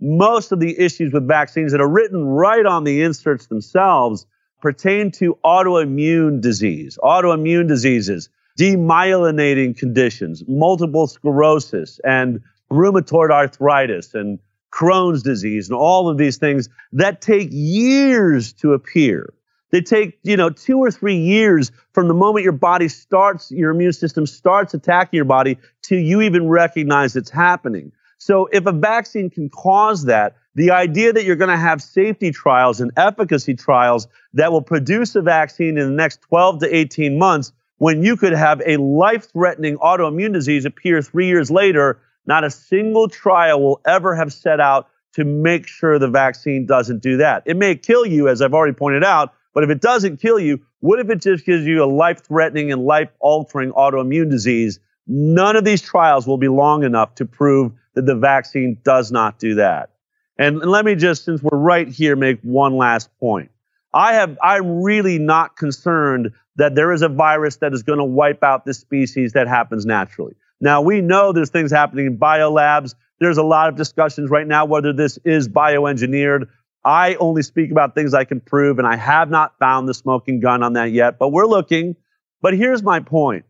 [0.00, 4.26] Most of the issues with vaccines that are written right on the inserts themselves
[4.60, 12.40] pertain to autoimmune disease, autoimmune diseases, demyelinating conditions, multiple sclerosis, and
[12.70, 14.38] rheumatoid arthritis, and
[14.72, 19.32] Crohn's disease, and all of these things that take years to appear.
[19.70, 23.70] They take, you know, two or three years from the moment your body starts, your
[23.70, 27.92] immune system starts attacking your body till you even recognize it's happening.
[28.18, 32.32] So if a vaccine can cause that, the idea that you're going to have safety
[32.32, 37.18] trials and efficacy trials that will produce a vaccine in the next 12 to 18
[37.18, 42.42] months when you could have a life threatening autoimmune disease appear three years later, not
[42.42, 47.18] a single trial will ever have set out to make sure the vaccine doesn't do
[47.18, 47.42] that.
[47.44, 50.62] It may kill you, as I've already pointed out, but if it doesn't kill you,
[50.80, 54.80] what if it just gives you a life threatening and life altering autoimmune disease?
[55.06, 59.38] None of these trials will be long enough to prove that the vaccine does not
[59.38, 59.90] do that.
[60.38, 63.50] And, let me just, since we're right here, make one last point.
[63.94, 68.04] I have, I'm really not concerned that there is a virus that is going to
[68.04, 70.34] wipe out this species that happens naturally.
[70.60, 72.94] Now we know there's things happening in biolabs.
[73.20, 76.48] There's a lot of discussions right now whether this is bioengineered.
[76.84, 80.40] I only speak about things I can prove, and I have not found the smoking
[80.40, 81.96] gun on that yet, but we're looking.
[82.40, 83.44] But here's my point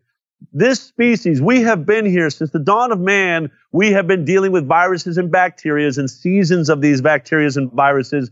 [0.53, 3.51] this species, we have been here since the dawn of man.
[3.71, 8.31] We have been dealing with viruses and bacteria and seasons of these bacteria and viruses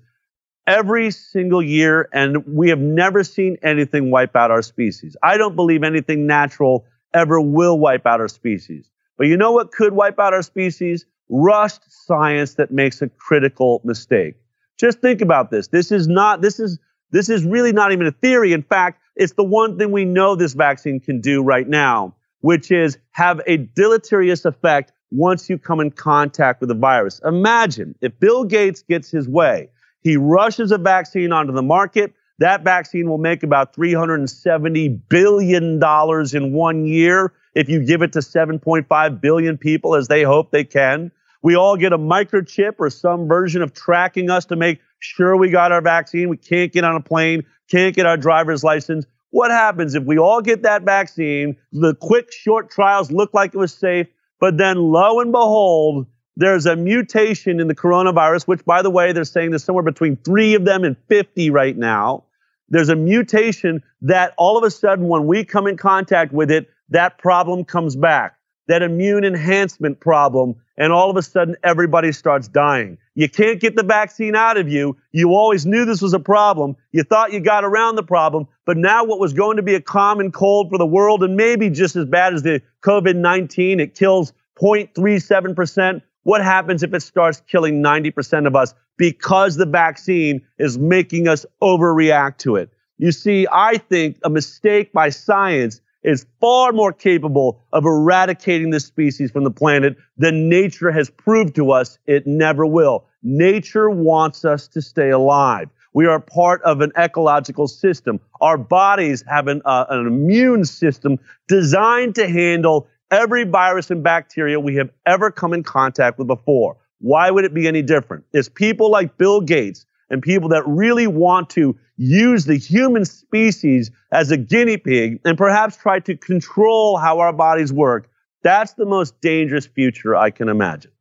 [0.67, 5.15] every single year, and we have never seen anything wipe out our species.
[5.21, 8.89] I don't believe anything natural ever will wipe out our species.
[9.17, 11.05] But you know what could wipe out our species?
[11.29, 14.35] Rushed science that makes a critical mistake.
[14.77, 15.67] Just think about this.
[15.69, 16.79] This is not, this is,
[17.11, 18.53] this is really not even a theory.
[18.53, 22.71] In fact, it's the one thing we know this vaccine can do right now, which
[22.71, 27.21] is have a deleterious effect once you come in contact with the virus.
[27.23, 29.69] Imagine if Bill Gates gets his way,
[30.01, 32.13] he rushes a vaccine onto the market.
[32.39, 38.19] That vaccine will make about $370 billion in one year if you give it to
[38.19, 41.11] 7.5 billion people as they hope they can.
[41.41, 45.49] We all get a microchip or some version of tracking us to make sure we
[45.49, 46.29] got our vaccine.
[46.29, 49.05] We can't get on a plane, can't get our driver's license.
[49.31, 51.58] What happens if we all get that vaccine?
[51.73, 54.08] The quick, short trials look like it was safe,
[54.39, 59.12] but then lo and behold, there's a mutation in the coronavirus, which, by the way,
[59.12, 62.23] they're saying there's somewhere between three of them and 50 right now.
[62.69, 66.69] There's a mutation that all of a sudden, when we come in contact with it,
[66.89, 72.47] that problem comes back, that immune enhancement problem, and all of a sudden, everybody starts
[72.47, 72.97] dying.
[73.13, 74.97] You can't get the vaccine out of you.
[75.12, 76.75] You always knew this was a problem.
[76.91, 79.82] You thought you got around the problem, but now what was going to be a
[79.82, 83.95] common cold for the world and maybe just as bad as the COVID 19, it
[83.95, 86.01] kills 0.37%.
[86.23, 91.45] What happens if it starts killing 90% of us because the vaccine is making us
[91.62, 92.69] overreact to it?
[92.97, 98.85] You see, I think a mistake by science is far more capable of eradicating this
[98.85, 103.05] species from the planet than nature has proved to us it never will.
[103.23, 105.67] Nature wants us to stay alive.
[105.93, 108.19] We are part of an ecological system.
[108.39, 114.59] Our bodies have an, uh, an immune system designed to handle every virus and bacteria
[114.59, 116.77] we have ever come in contact with before.
[116.99, 118.25] Why would it be any different?
[118.33, 123.91] It's people like Bill Gates and people that really want to use the human species
[124.11, 128.09] as a guinea pig and perhaps try to control how our bodies work.
[128.43, 130.91] That's the most dangerous future I can imagine.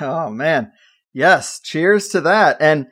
[0.00, 0.72] Oh, man.
[1.12, 1.60] Yes.
[1.60, 2.56] Cheers to that.
[2.60, 2.86] And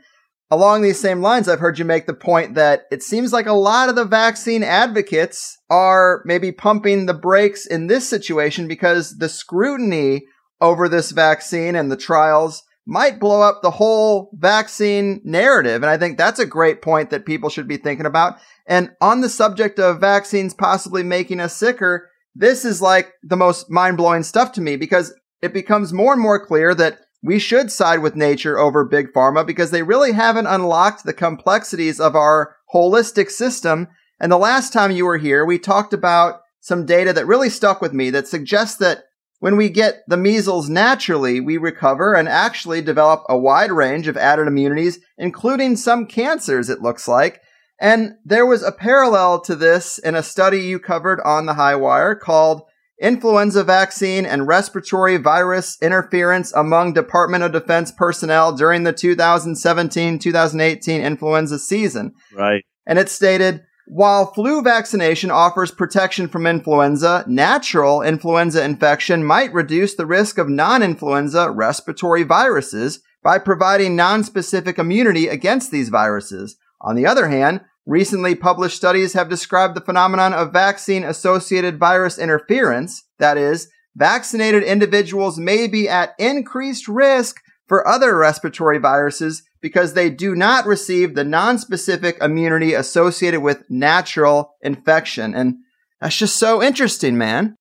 [0.54, 3.52] Along these same lines, I've heard you make the point that it seems like a
[3.52, 9.28] lot of the vaccine advocates are maybe pumping the brakes in this situation because the
[9.28, 10.26] scrutiny
[10.60, 15.82] over this vaccine and the trials might blow up the whole vaccine narrative.
[15.82, 18.38] And I think that's a great point that people should be thinking about.
[18.66, 23.70] And on the subject of vaccines possibly making us sicker, this is like the most
[23.70, 27.72] mind blowing stuff to me because it becomes more and more clear that we should
[27.72, 32.56] side with nature over big pharma because they really haven't unlocked the complexities of our
[32.74, 33.88] holistic system.
[34.20, 37.80] And the last time you were here, we talked about some data that really stuck
[37.80, 39.04] with me that suggests that
[39.44, 44.16] when we get the measles naturally, we recover and actually develop a wide range of
[44.16, 47.42] added immunities, including some cancers, it looks like.
[47.78, 52.18] And there was a parallel to this in a study you covered on the HighWire
[52.18, 52.62] called
[52.98, 61.58] influenza vaccine and respiratory virus interference among Department of Defense personnel during the 2017-2018 influenza
[61.58, 62.14] season.
[62.34, 62.64] Right.
[62.86, 69.94] And it stated, while flu vaccination offers protection from influenza, natural influenza infection might reduce
[69.94, 76.56] the risk of non-influenza respiratory viruses by providing non-specific immunity against these viruses.
[76.80, 82.18] On the other hand, recently published studies have described the phenomenon of vaccine associated virus
[82.18, 83.04] interference.
[83.18, 90.10] That is, vaccinated individuals may be at increased risk for other respiratory viruses because they
[90.10, 95.34] do not receive the non-specific immunity associated with natural infection.
[95.34, 95.54] And
[96.02, 97.56] that's just so interesting, man.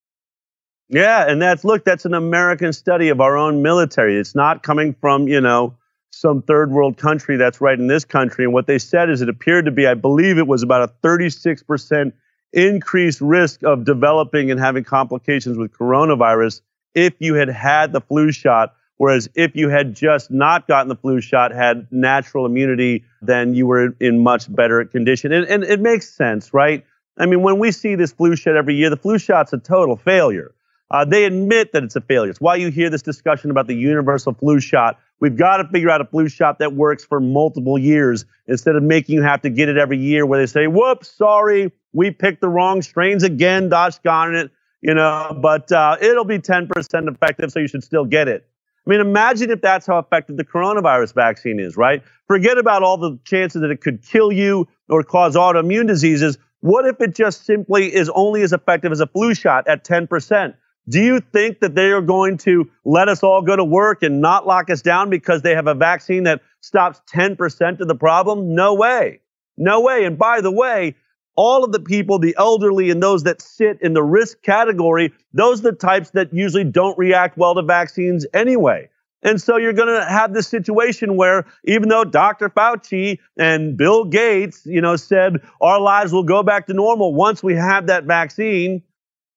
[0.89, 4.17] Yeah, and that's look, that's an American study of our own military.
[4.17, 5.77] It's not coming from, you know,
[6.09, 8.43] some third world country that's right in this country.
[8.43, 11.07] And what they said is it appeared to be, I believe it was about a
[11.07, 12.11] 36%
[12.51, 16.59] increased risk of developing and having complications with coronavirus
[16.95, 18.75] if you had had the flu shot.
[19.03, 23.67] Whereas if you had just not gotten the flu shot, had natural immunity, then you
[23.67, 25.33] were in much better condition.
[25.33, 26.85] And, and it makes sense, right?
[27.17, 29.97] I mean, when we see this flu shot every year, the flu shot's a total
[29.97, 30.55] failure.
[30.89, 32.29] Uh, they admit that it's a failure.
[32.29, 35.01] It's why you hear this discussion about the universal flu shot.
[35.19, 38.83] We've got to figure out a flu shot that works for multiple years instead of
[38.83, 42.39] making you have to get it every year where they say, whoops, sorry, we picked
[42.39, 44.49] the wrong strains again, gosh darn it,
[44.81, 46.69] you know, but uh, it'll be 10%
[47.13, 48.47] effective, so you should still get it.
[48.85, 52.03] I mean, imagine if that's how effective the coronavirus vaccine is, right?
[52.27, 56.37] Forget about all the chances that it could kill you or cause autoimmune diseases.
[56.59, 60.55] What if it just simply is only as effective as a flu shot at 10%?
[60.89, 64.19] Do you think that they are going to let us all go to work and
[64.19, 68.53] not lock us down because they have a vaccine that stops 10% of the problem?
[68.53, 69.21] No way.
[69.55, 70.03] No way.
[70.03, 70.95] And by the way,
[71.35, 75.59] all of the people, the elderly and those that sit in the risk category, those
[75.59, 78.89] are the types that usually don't react well to vaccines anyway.
[79.23, 82.49] And so you're going to have this situation where even though Dr.
[82.49, 87.41] Fauci and Bill Gates, you know, said our lives will go back to normal once
[87.41, 88.83] we have that vaccine,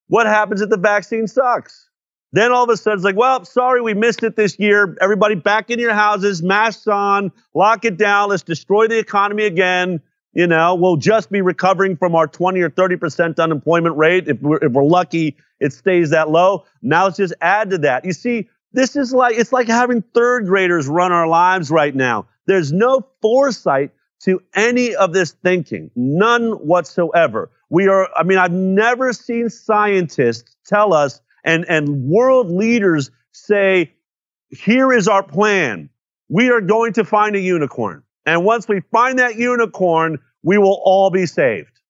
[0.08, 1.88] what happens if the vaccine sucks?
[2.32, 4.96] Then all of a sudden it's like, well, sorry, we missed it this year.
[5.00, 8.30] Everybody back in your houses, masks on, lock it down.
[8.30, 10.00] Let's destroy the economy again.
[10.36, 14.28] You know, we'll just be recovering from our 20 or 30% unemployment rate.
[14.28, 16.66] If we're, if we're lucky, it stays that low.
[16.82, 18.04] Now let's just add to that.
[18.04, 22.26] You see, this is like, it's like having third graders run our lives right now.
[22.44, 23.92] There's no foresight
[24.24, 27.50] to any of this thinking, none whatsoever.
[27.70, 33.94] We are, I mean, I've never seen scientists tell us and, and world leaders say,
[34.50, 35.88] here is our plan.
[36.28, 38.02] We are going to find a unicorn.
[38.26, 41.80] And once we find that unicorn, we will all be saved.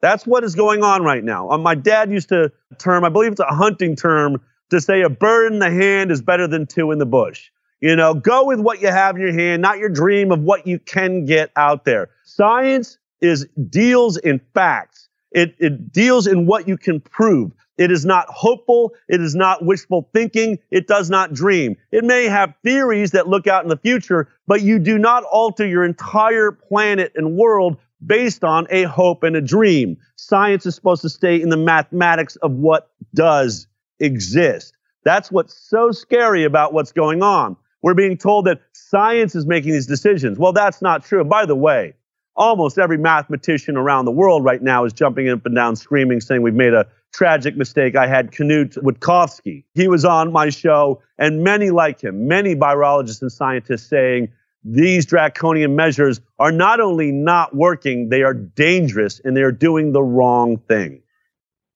[0.00, 1.50] That's what is going on right now.
[1.50, 4.40] Um, my dad used to term, I believe it's a hunting term,
[4.70, 7.50] to say a bird in the hand is better than two in the bush.
[7.80, 10.64] You know, go with what you have in your hand, not your dream of what
[10.64, 12.10] you can get out there.
[12.22, 15.08] Science is deals in facts.
[15.32, 17.50] It, it deals in what you can prove.
[17.76, 18.92] It is not hopeful.
[19.08, 20.60] It is not wishful thinking.
[20.70, 21.76] It does not dream.
[21.90, 25.66] It may have theories that look out in the future, but you do not alter
[25.66, 29.96] your entire planet and world based on a hope and a dream.
[30.16, 33.66] Science is supposed to stay in the mathematics of what does
[34.00, 34.74] exist.
[35.04, 37.56] That's what's so scary about what's going on.
[37.82, 40.38] We're being told that science is making these decisions.
[40.38, 41.22] Well, that's not true.
[41.22, 41.94] By the way,
[42.36, 46.42] almost every mathematician around the world right now is jumping up and down screaming, saying
[46.42, 47.94] we've made a tragic mistake.
[47.94, 49.64] I had Knut Wittkowski.
[49.74, 54.32] He was on my show, and many like him, many virologists and scientists saying
[54.64, 59.92] these draconian measures are not only not working, they are dangerous and they are doing
[59.92, 61.02] the wrong thing.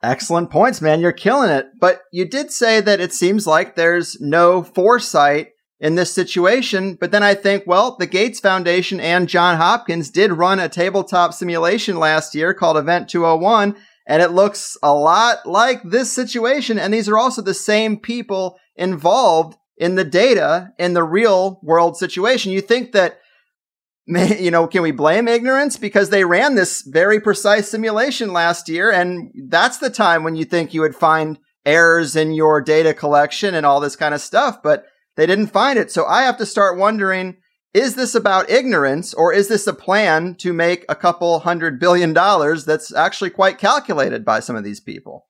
[0.03, 1.01] Excellent points, man.
[1.01, 1.66] You're killing it.
[1.80, 5.49] But you did say that it seems like there's no foresight
[5.80, 6.95] in this situation.
[6.95, 11.34] But then I think, well, the Gates Foundation and John Hopkins did run a tabletop
[11.34, 13.76] simulation last year called Event 201,
[14.07, 16.78] and it looks a lot like this situation.
[16.78, 21.97] And these are also the same people involved in the data in the real world
[21.97, 22.53] situation.
[22.53, 23.20] You think that,
[24.07, 25.76] you know, can we blame ignorance?
[25.76, 28.91] Because they ran this very precise simulation last year.
[28.91, 33.55] And that's the time when you think you would find errors in your data collection
[33.55, 34.62] and all this kind of stuff.
[34.62, 35.91] But they didn't find it.
[35.91, 37.37] So I have to start wondering,
[37.74, 42.12] is this about ignorance or is this a plan to make a couple hundred billion
[42.12, 45.28] dollars that's actually quite calculated by some of these people?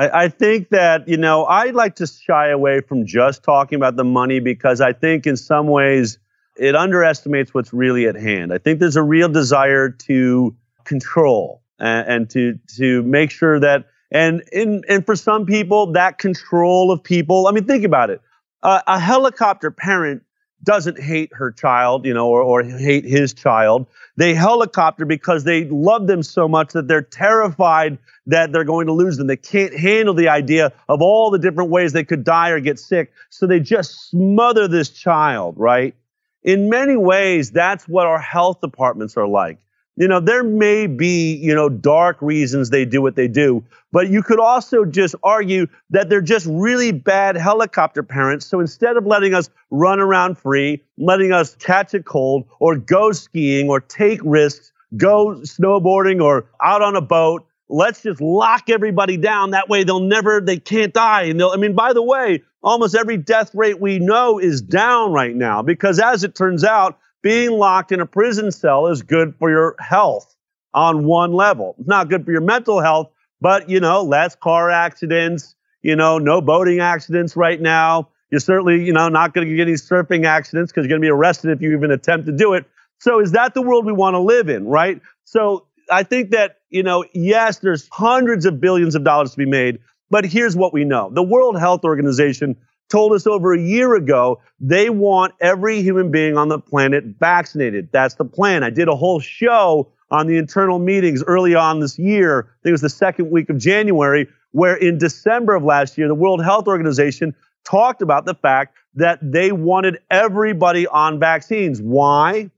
[0.00, 3.96] I, I, think that, you know, I like to shy away from just talking about
[3.96, 6.18] the money because I think in some ways
[6.56, 8.52] it underestimates what's really at hand.
[8.52, 13.86] I think there's a real desire to control and, and to, to make sure that
[14.10, 17.46] And in and for some people, that control of people.
[17.46, 18.20] I mean, think about it.
[18.62, 20.22] Uh, a helicopter parent
[20.62, 23.86] doesn't hate her child, you know, or, or hate his child.
[24.16, 28.92] They helicopter because they love them so much that they're terrified that they're going to
[28.92, 29.26] lose them.
[29.26, 32.78] They can't handle the idea of all the different ways they could die or get
[32.78, 33.12] sick.
[33.30, 35.94] So they just smother this child, right?
[36.42, 39.58] In many ways, that's what our health departments are like
[40.00, 44.08] you know, there may be, you know, dark reasons they do what they do, but
[44.08, 48.46] you could also just argue that they're just really bad helicopter parents.
[48.46, 53.12] So instead of letting us run around free, letting us catch a cold or go
[53.12, 59.18] skiing or take risks, go snowboarding or out on a boat, let's just lock everybody
[59.18, 59.50] down.
[59.50, 61.24] That way they'll never, they can't die.
[61.24, 65.12] And they'll, I mean, by the way, almost every death rate we know is down
[65.12, 69.34] right now because as it turns out, being locked in a prison cell is good
[69.38, 70.36] for your health
[70.72, 71.74] on one level.
[71.78, 73.10] It's not good for your mental health,
[73.40, 78.08] but you know, less car accidents, you know, no boating accidents right now.
[78.30, 81.06] You're certainly, you know, not going to get any surfing accidents because you're going to
[81.06, 82.64] be arrested if you even attempt to do it.
[82.98, 85.00] So is that the world we want to live in, right?
[85.24, 89.46] So I think that, you know, yes, there's hundreds of billions of dollars to be
[89.46, 91.10] made, but here's what we know.
[91.12, 92.56] The World Health Organization
[92.90, 97.88] told us over a year ago they want every human being on the planet vaccinated.
[97.92, 98.62] That's the plan.
[98.62, 102.40] I did a whole show on the internal meetings early on this year.
[102.40, 106.08] I think it was the second week of January, where in December of last year,
[106.08, 107.34] the World Health Organization
[107.64, 111.80] talked about the fact that they wanted everybody on vaccines.
[111.80, 112.50] Why?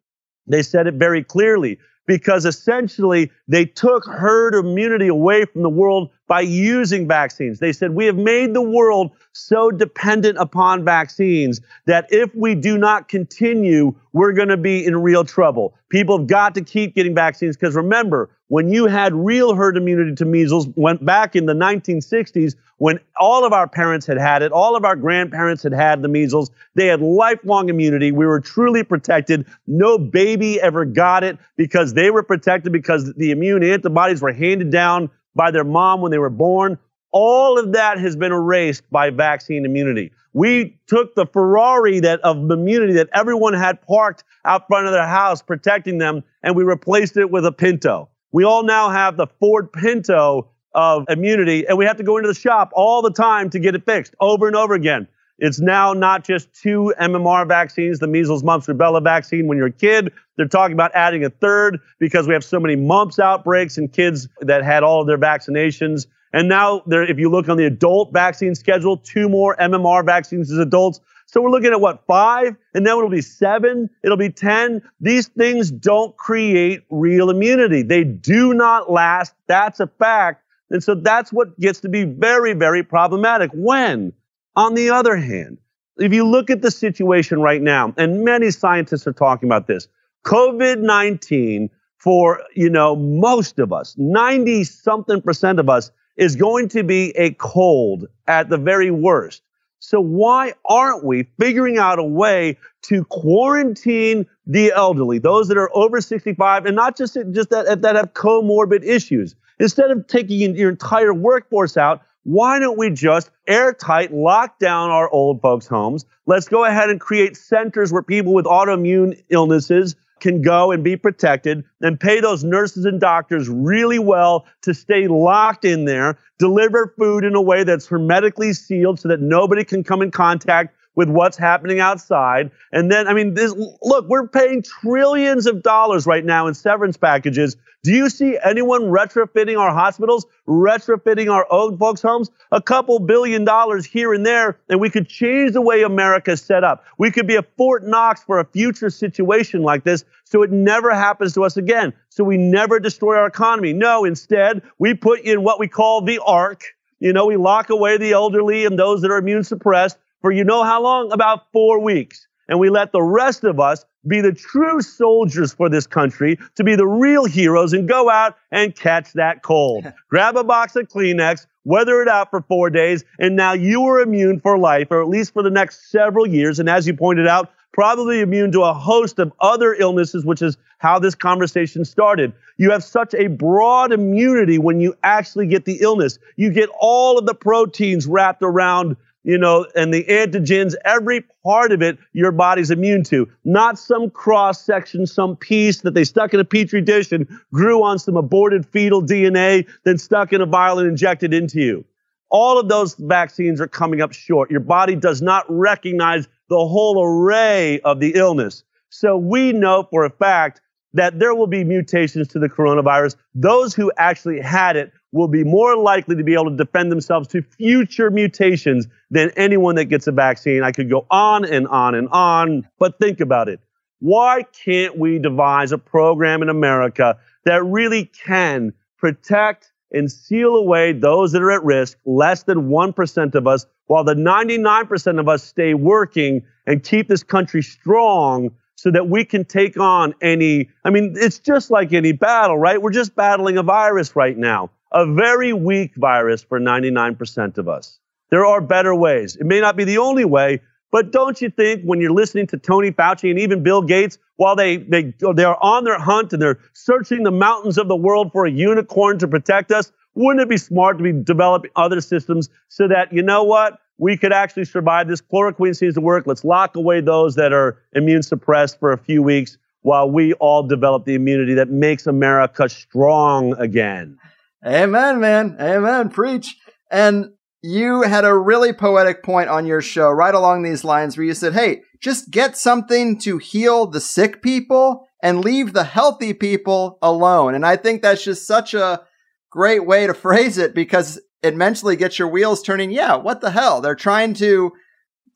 [0.47, 6.11] They said it very clearly because essentially they took herd immunity away from the world
[6.27, 7.59] by using vaccines.
[7.59, 12.79] They said, We have made the world so dependent upon vaccines that if we do
[12.79, 15.75] not continue, we're going to be in real trouble.
[15.91, 20.15] People have got to keep getting vaccines because remember, when you had real herd immunity
[20.15, 24.53] to measles, went back in the 1960s, when all of our parents had had it,
[24.53, 28.13] all of our grandparents had had the measles, they had lifelong immunity.
[28.13, 29.47] We were truly protected.
[29.67, 34.71] No baby ever got it because they were protected because the immune antibodies were handed
[34.71, 36.79] down by their mom when they were born.
[37.11, 40.13] All of that has been erased by vaccine immunity.
[40.35, 45.09] We took the Ferrari that of immunity that everyone had parked out front of their
[45.09, 48.11] house, protecting them, and we replaced it with a Pinto.
[48.33, 52.29] We all now have the Ford Pinto of immunity, and we have to go into
[52.29, 55.07] the shop all the time to get it fixed over and over again.
[55.39, 59.73] It's now not just two MMR vaccines, the measles, mumps, rubella vaccine when you're a
[59.73, 60.13] kid.
[60.37, 64.29] They're talking about adding a third because we have so many mumps outbreaks and kids
[64.41, 66.07] that had all of their vaccinations.
[66.33, 70.59] And now, if you look on the adult vaccine schedule, two more MMR vaccines as
[70.59, 71.01] adults.
[71.33, 72.57] So we're looking at what, five?
[72.75, 74.83] And then it'll be seven, it'll be 10.
[75.01, 77.81] These things don't create real immunity.
[77.81, 79.33] They do not last.
[79.47, 80.45] That's a fact.
[80.69, 83.51] And so that's what gets to be very, very problematic.
[83.55, 84.13] When?
[84.57, 85.57] On the other hand,
[85.97, 89.89] if you look at the situation right now, and many scientists are talking about this,
[90.27, 96.69] COVID 19 for, you know, most of us, 90 something percent of us, is going
[96.69, 99.43] to be a cold at the very worst.
[99.85, 105.77] So why aren't we figuring out a way to quarantine the elderly, those that are
[105.77, 109.35] over 65, and not just, just that, that have comorbid issues?
[109.59, 115.11] Instead of taking your entire workforce out, why don't we just airtight lock down our
[115.11, 116.07] old folks' homes?
[116.27, 120.97] Let's go ahead and create centers where people with autoimmune illnesses can go and be
[120.97, 126.95] protected and pay those nurses and doctors really well to stay locked in there, deliver
[126.97, 131.09] food in a way that's hermetically sealed so that nobody can come in contact with
[131.09, 132.51] what's happening outside.
[132.73, 136.97] And then, I mean, this, look, we're paying trillions of dollars right now in severance
[136.97, 137.57] packages.
[137.85, 142.31] Do you see anyone retrofitting our hospitals, retrofitting our old folks' homes?
[142.53, 146.63] A couple billion dollars here and there, and we could change the way America's set
[146.63, 146.85] up.
[146.99, 150.95] We could be a Fort Knox for a future situation like this so it never
[150.95, 151.93] happens to us again.
[152.09, 153.73] So we never destroy our economy.
[153.73, 156.63] No, instead, we put in what we call the ark.
[157.01, 160.45] You know, we lock away the elderly and those that are immune suppressed for you
[160.45, 161.13] know how long?
[161.13, 162.27] About four weeks.
[162.49, 166.65] And we let the rest of us be the true soldiers for this country, to
[166.65, 169.85] be the real heroes and go out and catch that cold.
[170.09, 174.01] Grab a box of Kleenex, weather it out for four days, and now you are
[174.01, 176.59] immune for life, or at least for the next several years.
[176.59, 180.57] And as you pointed out, probably immune to a host of other illnesses, which is
[180.79, 182.33] how this conversation started.
[182.59, 186.19] You have such a broad immunity when you actually get the illness.
[186.37, 191.73] You get all of the proteins wrapped around you know, and the antigens, every part
[191.73, 193.29] of it, your body's immune to.
[193.45, 197.83] Not some cross section, some piece that they stuck in a petri dish and grew
[197.83, 201.85] on some aborted fetal DNA, then stuck in a vial and injected into you.
[202.31, 204.51] All of those vaccines are coming up short.
[204.51, 208.65] Your body does not recognize the whole array of the illness.
[208.89, 210.61] So we know for a fact
[210.95, 213.17] that there will be mutations to the coronavirus.
[213.35, 217.29] Those who actually had it will be more likely to be able to defend themselves
[217.29, 220.65] to future mutations than anyone that gets a vaccine.
[220.65, 223.61] I could go on and on and on, but think about it.
[224.01, 230.93] Why can't we devise a program in America that really can protect and seal away
[230.93, 235.45] those that are at risk, less than 1% of us, while the 99% of us
[235.45, 240.71] stay working and keep this country strong so that we can take on any.
[240.85, 242.81] I mean, it's just like any battle, right?
[242.81, 247.99] We're just battling a virus right now a very weak virus for 99% of us.
[248.31, 249.37] There are better ways.
[249.37, 252.59] It may not be the only way, but don't you think when you're listening to
[252.59, 256.41] Tony Fauci and even Bill Gates, while they, they, they are on their hunt and
[256.41, 260.49] they're searching the mountains of the world for a unicorn to protect us, wouldn't it
[260.49, 264.67] be smart to be developing other systems so that, you know what, we could actually
[264.67, 265.23] survive this?
[265.23, 266.27] Chloroquine seems to work.
[266.27, 270.63] Let's lock away those that are immune suppressed for a few weeks while we all
[270.63, 274.19] develop the immunity that makes America strong again.
[274.65, 275.57] Amen, man.
[275.61, 276.09] Amen.
[276.09, 276.57] Preach.
[276.91, 277.31] And
[277.63, 281.35] you had a really poetic point on your show right along these lines where you
[281.35, 286.99] said, Hey, just get something to heal the sick people and leave the healthy people
[287.01, 287.55] alone.
[287.55, 289.03] And I think that's just such a
[289.51, 292.91] great way to phrase it because it mentally gets your wheels turning.
[292.91, 293.81] Yeah, what the hell?
[293.81, 294.73] They're trying to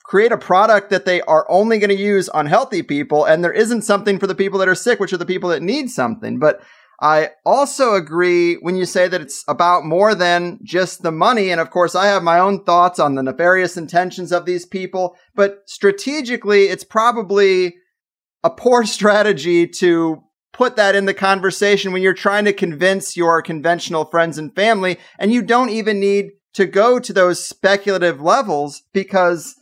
[0.04, 3.52] create a product that they are only going to use on healthy people, and there
[3.52, 6.38] isn't something for the people that are sick, which are the people that need something.
[6.38, 6.62] But
[7.00, 11.50] I also agree when you say that it's about more than just the money.
[11.50, 15.16] And of course, I have my own thoughts on the nefarious intentions of these people,
[15.34, 17.76] but strategically, it's probably
[18.42, 20.22] a poor strategy to
[20.52, 24.98] put that in the conversation when you're trying to convince your conventional friends and family.
[25.18, 29.54] And you don't even need to go to those speculative levels because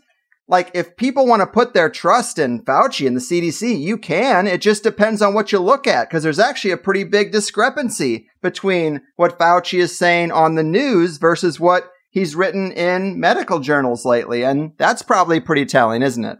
[0.47, 4.47] like if people want to put their trust in Fauci and the CDC, you can.
[4.47, 8.29] It just depends on what you look at because there's actually a pretty big discrepancy
[8.43, 14.05] between what Fauci is saying on the news versus what he's written in medical journals
[14.05, 14.45] lately.
[14.45, 16.39] And that's probably pretty telling, isn't it?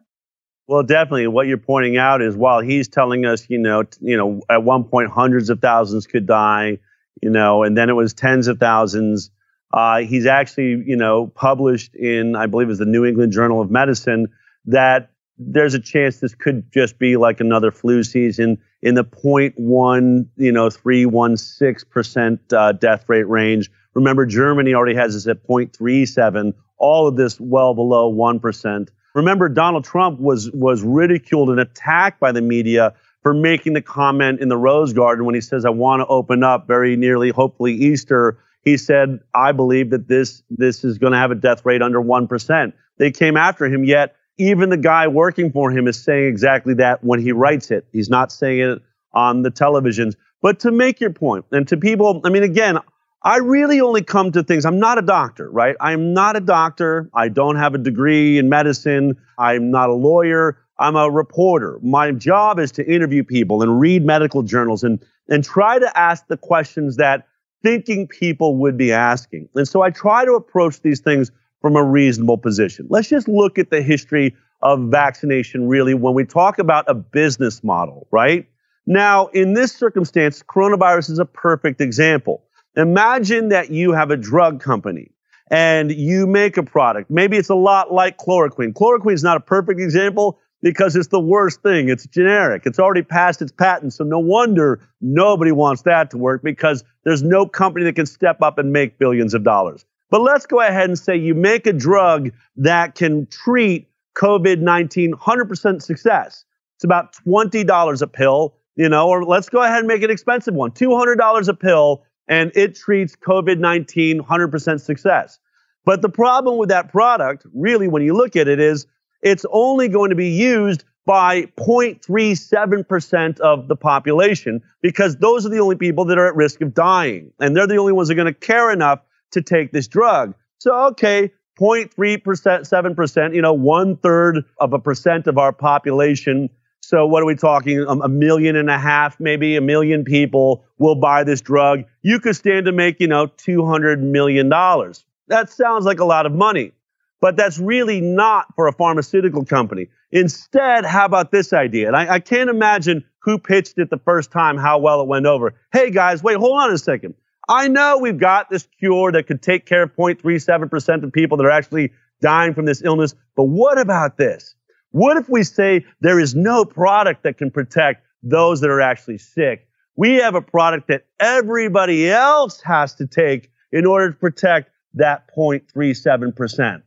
[0.67, 1.27] Well, definitely.
[1.27, 4.63] What you're pointing out is while he's telling us, you know, t- you know, at
[4.63, 6.79] one point hundreds of thousands could die,
[7.23, 9.31] you know, and then it was tens of thousands
[9.75, 13.73] uh, he's actually, you know, published in, I believe, is the New England Journal of
[13.73, 14.29] Medicine
[14.67, 20.27] that there's a chance this could just be like another flu season in the 0.1,
[20.37, 23.69] you know, 316 percent uh, death rate range.
[23.95, 26.55] Remember, Germany already has this at 0.37.
[26.77, 28.93] All of this well below one percent.
[29.13, 32.95] Remember, Donald Trump was was ridiculed and attacked by the media
[33.25, 36.45] for making the comment in the Rose Garden when he says, "I want to open
[36.45, 41.19] up very nearly, hopefully Easter." He said, I believe that this, this is going to
[41.19, 42.73] have a death rate under 1%.
[42.99, 47.05] They came after him, yet even the guy working for him is saying exactly that
[47.05, 47.87] when he writes it.
[47.93, 50.15] He's not saying it on the televisions.
[50.41, 52.79] But to make your point, and to people, I mean, again,
[53.23, 54.67] I really only come to things.
[54.67, 55.77] I'm not a doctor, right?
[55.81, 57.09] I'm not a doctor.
[57.15, 59.17] I don't have a degree in medicine.
[59.39, 60.59] I'm not a lawyer.
[60.79, 61.79] I'm a reporter.
[61.83, 66.27] My job is to interview people and read medical journals and, and try to ask
[66.27, 67.27] the questions that
[67.65, 69.49] thinking people would be asking.
[69.57, 72.87] And so I try to approach these things from a reasonable position.
[72.91, 77.65] Let's just look at the history of vaccination really when we talk about a business
[77.65, 78.47] model, right?
[78.87, 82.45] Now, in this circumstance, coronavirus is a perfect example.
[82.77, 85.11] Imagine that you have a drug company
[85.51, 87.11] and you make a product.
[87.11, 88.75] Maybe it's a lot like chloroquine.
[88.75, 91.91] Chloroquine is not a perfect example because it's the worst thing.
[91.91, 92.63] It's generic.
[92.65, 93.93] It's already passed its patent.
[93.93, 98.41] So no wonder nobody wants that to work because there's no company that can step
[98.41, 99.85] up and make billions of dollars.
[100.11, 105.13] But let's go ahead and say you make a drug that can treat COVID 19
[105.13, 106.47] 100% success.
[106.77, 110.55] It's about $20 a pill, you know, or let's go ahead and make an expensive
[110.55, 115.39] one $200 a pill, and it treats COVID 19 100% success.
[115.85, 118.87] But the problem with that product, really, when you look at it, is
[119.25, 125.59] it's only going to be used by 0.37% of the population because those are the
[125.59, 127.33] only people that are at risk of dying.
[127.41, 129.01] And they're the only ones that are going to care enough
[129.33, 130.35] to take this drug.
[130.59, 136.51] So, okay, 0.3%, 7%, you know, one third of a percent of our population.
[136.83, 137.87] So, what are we talking?
[137.87, 141.85] Um, a million and a half, maybe a million people will buy this drug.
[142.03, 144.49] You could stand to make, you know, $200 million.
[144.49, 146.73] That sounds like a lot of money.
[147.21, 149.89] But that's really not for a pharmaceutical company.
[150.11, 151.87] Instead, how about this idea?
[151.87, 155.27] And I, I can't imagine who pitched it the first time, how well it went
[155.27, 155.55] over.
[155.73, 157.15] Hey guys, wait, hold on a second.
[157.49, 161.45] I know we've got this cure that could take care of 0.37% of people that
[161.45, 164.55] are actually dying from this illness, but what about this?
[164.91, 169.19] What if we say there is no product that can protect those that are actually
[169.19, 169.67] sick?
[169.97, 175.29] We have a product that everybody else has to take in order to protect that
[175.37, 176.83] 0.37%.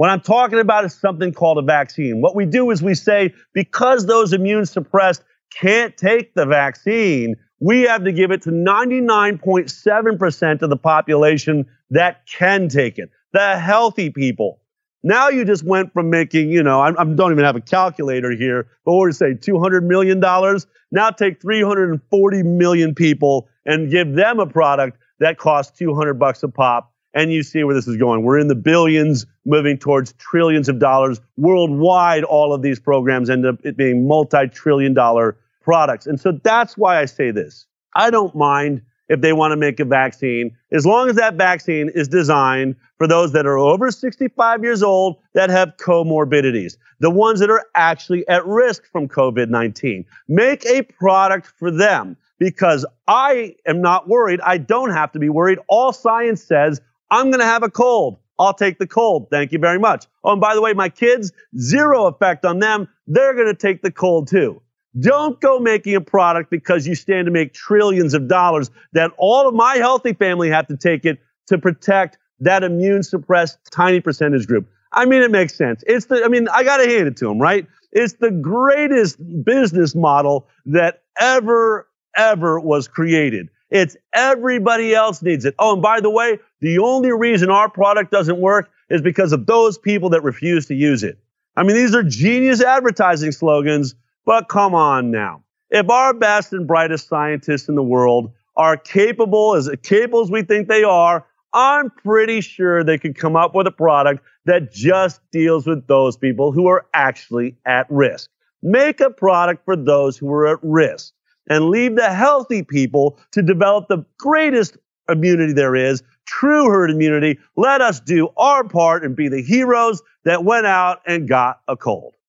[0.00, 2.22] What I'm talking about is something called a vaccine.
[2.22, 5.22] What we do is we say, because those immune suppressed
[5.54, 12.26] can't take the vaccine, we have to give it to 99.7% of the population that
[12.26, 14.62] can take it, the healthy people.
[15.02, 18.30] Now you just went from making, you know, I, I don't even have a calculator
[18.30, 20.18] here, but would you say, $200 million?
[20.18, 26.48] Now take 340 million people and give them a product that costs 200 bucks a
[26.48, 26.90] pop.
[27.12, 28.22] And you see where this is going.
[28.22, 31.20] We're in the billions, moving towards trillions of dollars.
[31.36, 36.06] Worldwide, all of these programs end up being multi trillion dollar products.
[36.06, 37.66] And so that's why I say this.
[37.94, 41.90] I don't mind if they want to make a vaccine, as long as that vaccine
[41.92, 47.40] is designed for those that are over 65 years old that have comorbidities, the ones
[47.40, 50.04] that are actually at risk from COVID 19.
[50.28, 54.40] Make a product for them because I am not worried.
[54.42, 55.58] I don't have to be worried.
[55.66, 56.80] All science says
[57.10, 58.18] I'm going to have a cold.
[58.38, 59.28] I'll take the cold.
[59.30, 60.06] Thank you very much.
[60.24, 62.88] Oh, and by the way, my kids, zero effect on them.
[63.06, 64.62] They're going to take the cold too.
[64.98, 69.46] Don't go making a product because you stand to make trillions of dollars that all
[69.46, 74.46] of my healthy family have to take it to protect that immune suppressed tiny percentage
[74.46, 74.68] group.
[74.92, 75.84] I mean, it makes sense.
[75.86, 77.66] It's the, I mean, I got to hand it to them, right?
[77.92, 81.86] It's the greatest business model that ever,
[82.16, 83.48] ever was created.
[83.70, 85.54] It's everybody else needs it.
[85.58, 89.46] Oh, and by the way, the only reason our product doesn't work is because of
[89.46, 91.18] those people that refuse to use it.
[91.56, 93.94] I mean, these are genius advertising slogans
[94.24, 95.42] but come on now.
[95.70, 100.42] If our best and brightest scientists in the world are capable, as capable as we
[100.42, 105.20] think they are, I'm pretty sure they could come up with a product that just
[105.30, 108.30] deals with those people who are actually at risk.
[108.62, 111.12] Make a product for those who are at risk
[111.48, 114.76] and leave the healthy people to develop the greatest
[115.08, 117.38] immunity there is, true herd immunity.
[117.56, 121.76] Let us do our part and be the heroes that went out and got a
[121.76, 122.14] cold.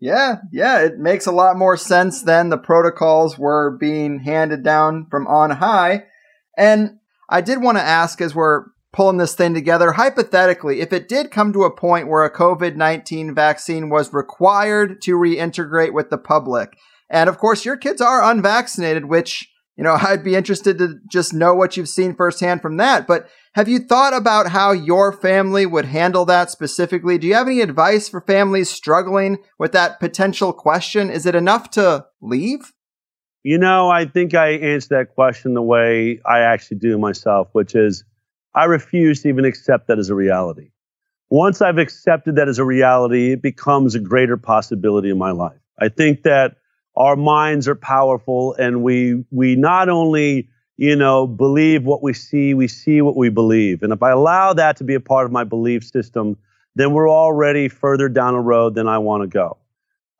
[0.00, 5.06] Yeah, yeah, it makes a lot more sense than the protocols were being handed down
[5.10, 6.04] from on high.
[6.56, 8.64] And I did want to ask as we're
[8.94, 12.76] pulling this thing together, hypothetically, if it did come to a point where a COVID
[12.76, 16.78] 19 vaccine was required to reintegrate with the public,
[17.10, 19.50] and of course, your kids are unvaccinated, which
[19.80, 23.06] you know, I'd be interested to just know what you've seen firsthand from that.
[23.06, 27.16] But have you thought about how your family would handle that specifically?
[27.16, 31.10] Do you have any advice for families struggling with that potential question?
[31.10, 32.72] Is it enough to leave?
[33.42, 37.74] You know, I think I answer that question the way I actually do myself, which
[37.74, 38.04] is
[38.54, 40.72] I refuse to even accept that as a reality.
[41.30, 45.58] Once I've accepted that as a reality, it becomes a greater possibility in my life.
[45.80, 46.56] I think that
[46.96, 52.54] our minds are powerful and we we not only you know believe what we see
[52.54, 53.82] we see what we believe.
[53.82, 56.36] And if i allow that to be a part of my belief system
[56.76, 59.56] then we're already further down a road than i want to go.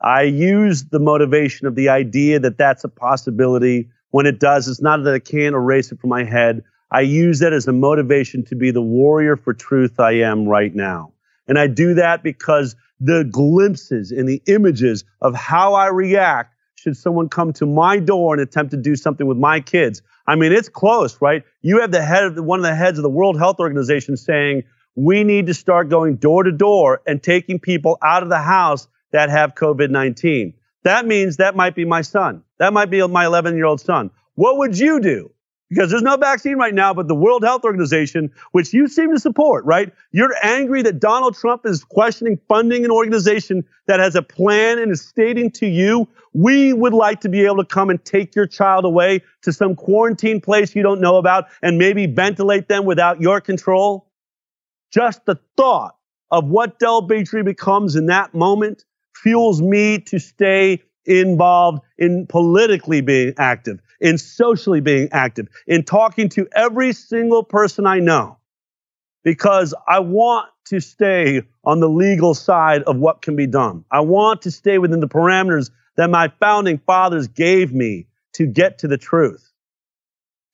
[0.01, 3.91] I use the motivation of the idea that that's a possibility.
[4.11, 6.63] When it does it's not that i can't erase it from my head.
[6.93, 10.75] I use that as a motivation to be the warrior for truth i am right
[10.75, 11.13] now.
[11.49, 16.97] And i do that because the glimpses and the images of how i react should
[16.97, 20.01] someone come to my door and attempt to do something with my kids.
[20.27, 21.43] I mean, it's close, right?
[21.61, 24.17] You have the head of the, one of the heads of the World Health Organization
[24.17, 24.63] saying
[24.95, 28.89] we need to start going door to door and taking people out of the house
[29.13, 30.55] that have COVID 19.
[30.85, 32.43] That means that might be my son.
[32.59, 34.11] That might be my 11 year old son.
[34.37, 35.31] What would you do?
[35.71, 39.21] Because there's no vaccine right now, but the World Health Organization, which you seem to
[39.21, 39.95] support, right?
[40.11, 44.91] You're angry that Donald Trump is questioning funding an organization that has a plan and
[44.91, 48.47] is stating to you, we would like to be able to come and take your
[48.47, 53.21] child away to some quarantine place you don't know about and maybe ventilate them without
[53.21, 54.09] your control.
[54.93, 55.97] Just the thought
[56.33, 63.01] of what Del Bigtree becomes in that moment fuels me to stay involved in politically
[63.01, 68.39] being active in socially being active, in talking to every single person I know,
[69.23, 73.85] because I want to stay on the legal side of what can be done.
[73.91, 78.79] I want to stay within the parameters that my founding fathers gave me to get
[78.79, 79.51] to the truth.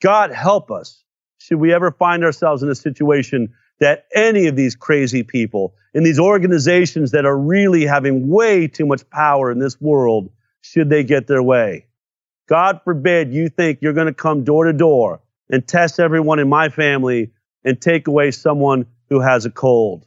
[0.03, 1.03] God help us
[1.39, 6.03] should we ever find ourselves in a situation that any of these crazy people in
[6.03, 10.29] these organizations that are really having way too much power in this world,
[10.61, 11.87] should they get their way.
[12.49, 15.21] God forbid you think you're going to come door to door
[15.51, 17.33] and test everyone in my family
[17.65, 20.07] and take away someone who has a cold.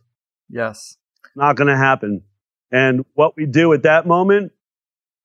[0.50, 0.98] Yes.
[1.36, 2.24] Not going to happen.
[2.72, 4.52] And what we do at that moment,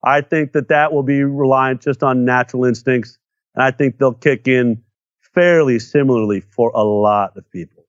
[0.03, 3.17] I think that that will be reliant just on natural instincts.
[3.53, 4.83] And I think they'll kick in
[5.33, 7.84] fairly similarly for a lot of people.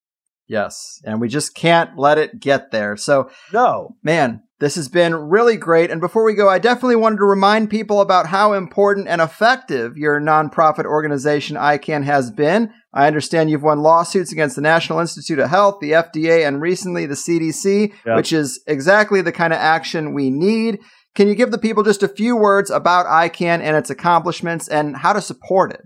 [0.49, 1.01] Yes.
[1.05, 2.97] And we just can't let it get there.
[2.97, 3.97] So, no.
[4.03, 5.91] Man, this has been really great.
[5.91, 9.97] And before we go, I definitely wanted to remind people about how important and effective
[9.97, 12.73] your nonprofit organization ICAN has been.
[12.95, 17.05] I understand you've won lawsuits against the National Institute of Health, the FDA, and recently
[17.05, 18.17] the CDC, yep.
[18.17, 20.79] which is exactly the kind of action we need.
[21.15, 24.97] Can you give the people just a few words about ICAN and its accomplishments and
[24.97, 25.83] how to support it?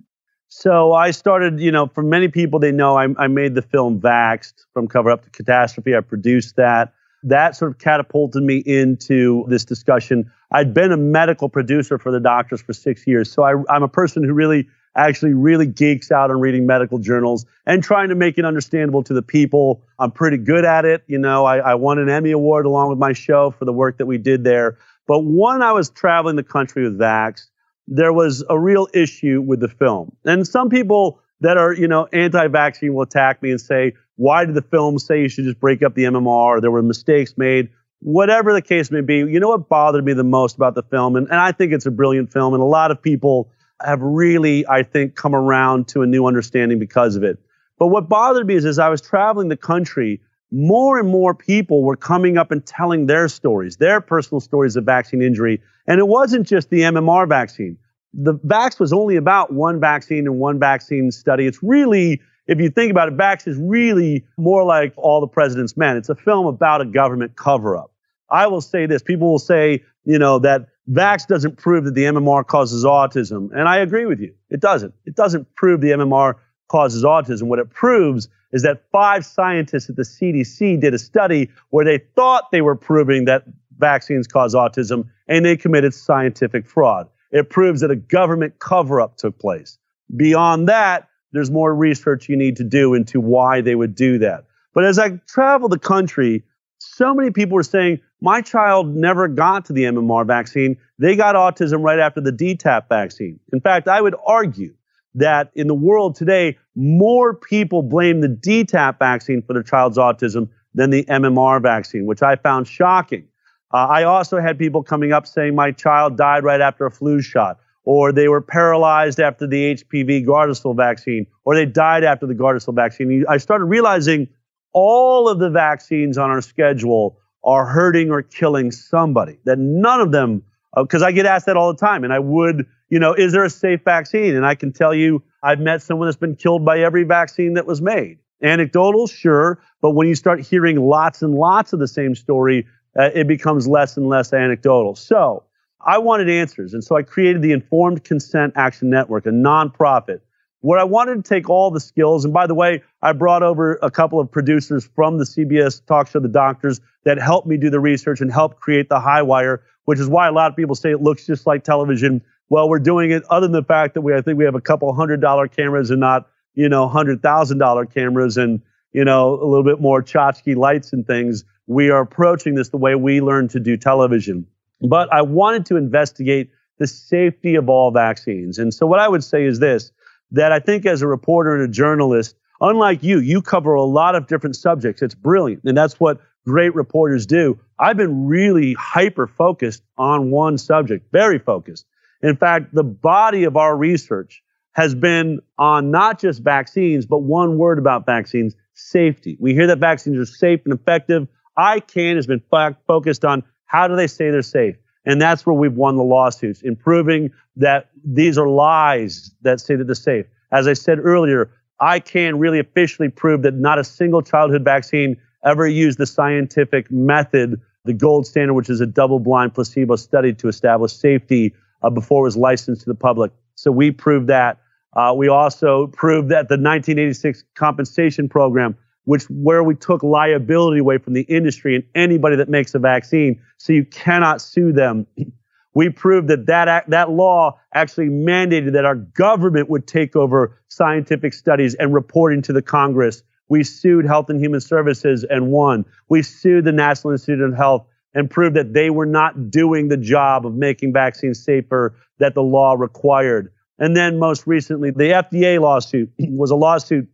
[0.52, 4.00] So I started, you know, for many people, they know I, I made the film
[4.00, 5.94] Vaxxed from Cover Up to Catastrophe.
[5.94, 6.92] I produced that.
[7.22, 10.28] That sort of catapulted me into this discussion.
[10.50, 13.30] I'd been a medical producer for the doctors for six years.
[13.30, 17.46] So I, I'm a person who really actually really geeks out on reading medical journals
[17.64, 19.80] and trying to make it understandable to the people.
[20.00, 21.04] I'm pretty good at it.
[21.06, 23.98] You know, I, I won an Emmy Award along with my show for the work
[23.98, 24.78] that we did there.
[25.06, 27.49] But when I was traveling the country with Vaxxed,
[27.90, 30.16] there was a real issue with the film.
[30.24, 34.54] And some people that are, you know, anti-vaccine will attack me and say, why did
[34.54, 36.60] the film say you should just break up the MMR?
[36.60, 37.68] There were mistakes made.
[37.98, 41.16] Whatever the case may be, you know what bothered me the most about the film?
[41.16, 42.54] And, and I think it's a brilliant film.
[42.54, 43.50] And a lot of people
[43.84, 47.38] have really, I think, come around to a new understanding because of it.
[47.78, 50.20] But what bothered me is as I was traveling the country,
[50.50, 54.84] more and more people were coming up and telling their stories, their personal stories of
[54.84, 55.60] vaccine injury.
[55.86, 57.76] And it wasn't just the MMR vaccine.
[58.12, 61.46] The Vaxxed was only about one vaccine and one vaccine study.
[61.46, 65.76] It's really, if you think about it, Vaxxed is really more like All the President's
[65.76, 65.96] Men.
[65.96, 67.92] It's a film about a government cover up.
[68.28, 72.04] I will say this people will say, you know, that Vaxxed doesn't prove that the
[72.04, 73.50] MMR causes autism.
[73.52, 74.34] And I agree with you.
[74.48, 74.92] It doesn't.
[75.04, 76.34] It doesn't prove the MMR
[76.70, 77.44] causes autism.
[77.48, 81.98] What it proves is that five scientists at the CDC did a study where they
[81.98, 83.44] thought they were proving that
[83.78, 87.08] vaccines cause autism and they committed scientific fraud.
[87.32, 89.78] It proves that a government cover up took place.
[90.16, 94.44] Beyond that, there's more research you need to do into why they would do that.
[94.72, 96.44] But as I travel the country,
[96.78, 100.76] so many people were saying, my child never got to the MMR vaccine.
[100.98, 103.40] They got autism right after the DTaP vaccine.
[103.52, 104.74] In fact, I would argue
[105.14, 110.48] that in the world today, more people blame the DTaP vaccine for their child's autism
[110.74, 113.26] than the MMR vaccine, which I found shocking.
[113.72, 117.20] Uh, I also had people coming up saying my child died right after a flu
[117.20, 122.34] shot, or they were paralyzed after the HPV Gardasil vaccine, or they died after the
[122.34, 123.24] Gardasil vaccine.
[123.28, 124.28] I started realizing
[124.72, 130.12] all of the vaccines on our schedule are hurting or killing somebody, that none of
[130.12, 130.42] them,
[130.76, 133.32] because uh, I get asked that all the time, and I would you know, is
[133.32, 134.36] there a safe vaccine?
[134.36, 137.66] And I can tell you, I've met someone that's been killed by every vaccine that
[137.66, 138.18] was made.
[138.42, 142.66] Anecdotal, sure, but when you start hearing lots and lots of the same story,
[142.98, 144.96] uh, it becomes less and less anecdotal.
[144.96, 145.44] So
[145.84, 146.74] I wanted answers.
[146.74, 150.20] And so I created the Informed Consent Action Network, a nonprofit,
[150.60, 152.24] where I wanted to take all the skills.
[152.24, 156.08] And by the way, I brought over a couple of producers from the CBS talk
[156.08, 160.00] show, The Doctors, that helped me do the research and help create the HighWire, which
[160.00, 163.12] is why a lot of people say it looks just like television well, we're doing
[163.12, 165.48] it other than the fact that we, I think we have a couple hundred dollar
[165.48, 168.60] cameras and not, you know, hundred thousand dollar cameras and,
[168.92, 171.44] you know, a little bit more tchotchke lights and things.
[171.68, 174.46] We are approaching this the way we learned to do television.
[174.80, 178.58] But I wanted to investigate the safety of all vaccines.
[178.58, 179.92] And so what I would say is this,
[180.32, 184.16] that I think as a reporter and a journalist, unlike you, you cover a lot
[184.16, 185.02] of different subjects.
[185.02, 185.62] It's brilliant.
[185.64, 187.60] And that's what great reporters do.
[187.78, 191.86] I've been really hyper focused on one subject, very focused.
[192.22, 194.42] In fact, the body of our research
[194.72, 199.36] has been on not just vaccines, but one word about vaccines safety.
[199.40, 201.28] We hear that vaccines are safe and effective.
[201.58, 202.42] ICAN has been
[202.86, 204.76] focused on how do they say they're safe?
[205.04, 209.84] And that's where we've won the lawsuits, improving that these are lies that say that
[209.84, 210.26] they're safe.
[210.52, 211.50] As I said earlier,
[211.80, 217.60] ICAN really officially proved that not a single childhood vaccine ever used the scientific method,
[217.84, 222.20] the gold standard, which is a double blind placebo study to establish safety uh, before
[222.20, 223.32] it was licensed to the public.
[223.54, 224.58] So we proved that.
[224.92, 230.98] Uh, we also proved that the 1986 compensation program, which where we took liability away
[230.98, 235.06] from the industry and anybody that makes a vaccine, so you cannot sue them.
[235.72, 241.32] We proved that that, that law actually mandated that our government would take over scientific
[241.32, 245.84] studies and reporting to the Congress We sued Health and Human Services and won.
[246.08, 249.96] We sued the National Institute of Health and proved that they were not doing the
[249.96, 253.52] job of making vaccines safer that the law required.
[253.78, 257.08] And then most recently, the FDA lawsuit was a lawsuit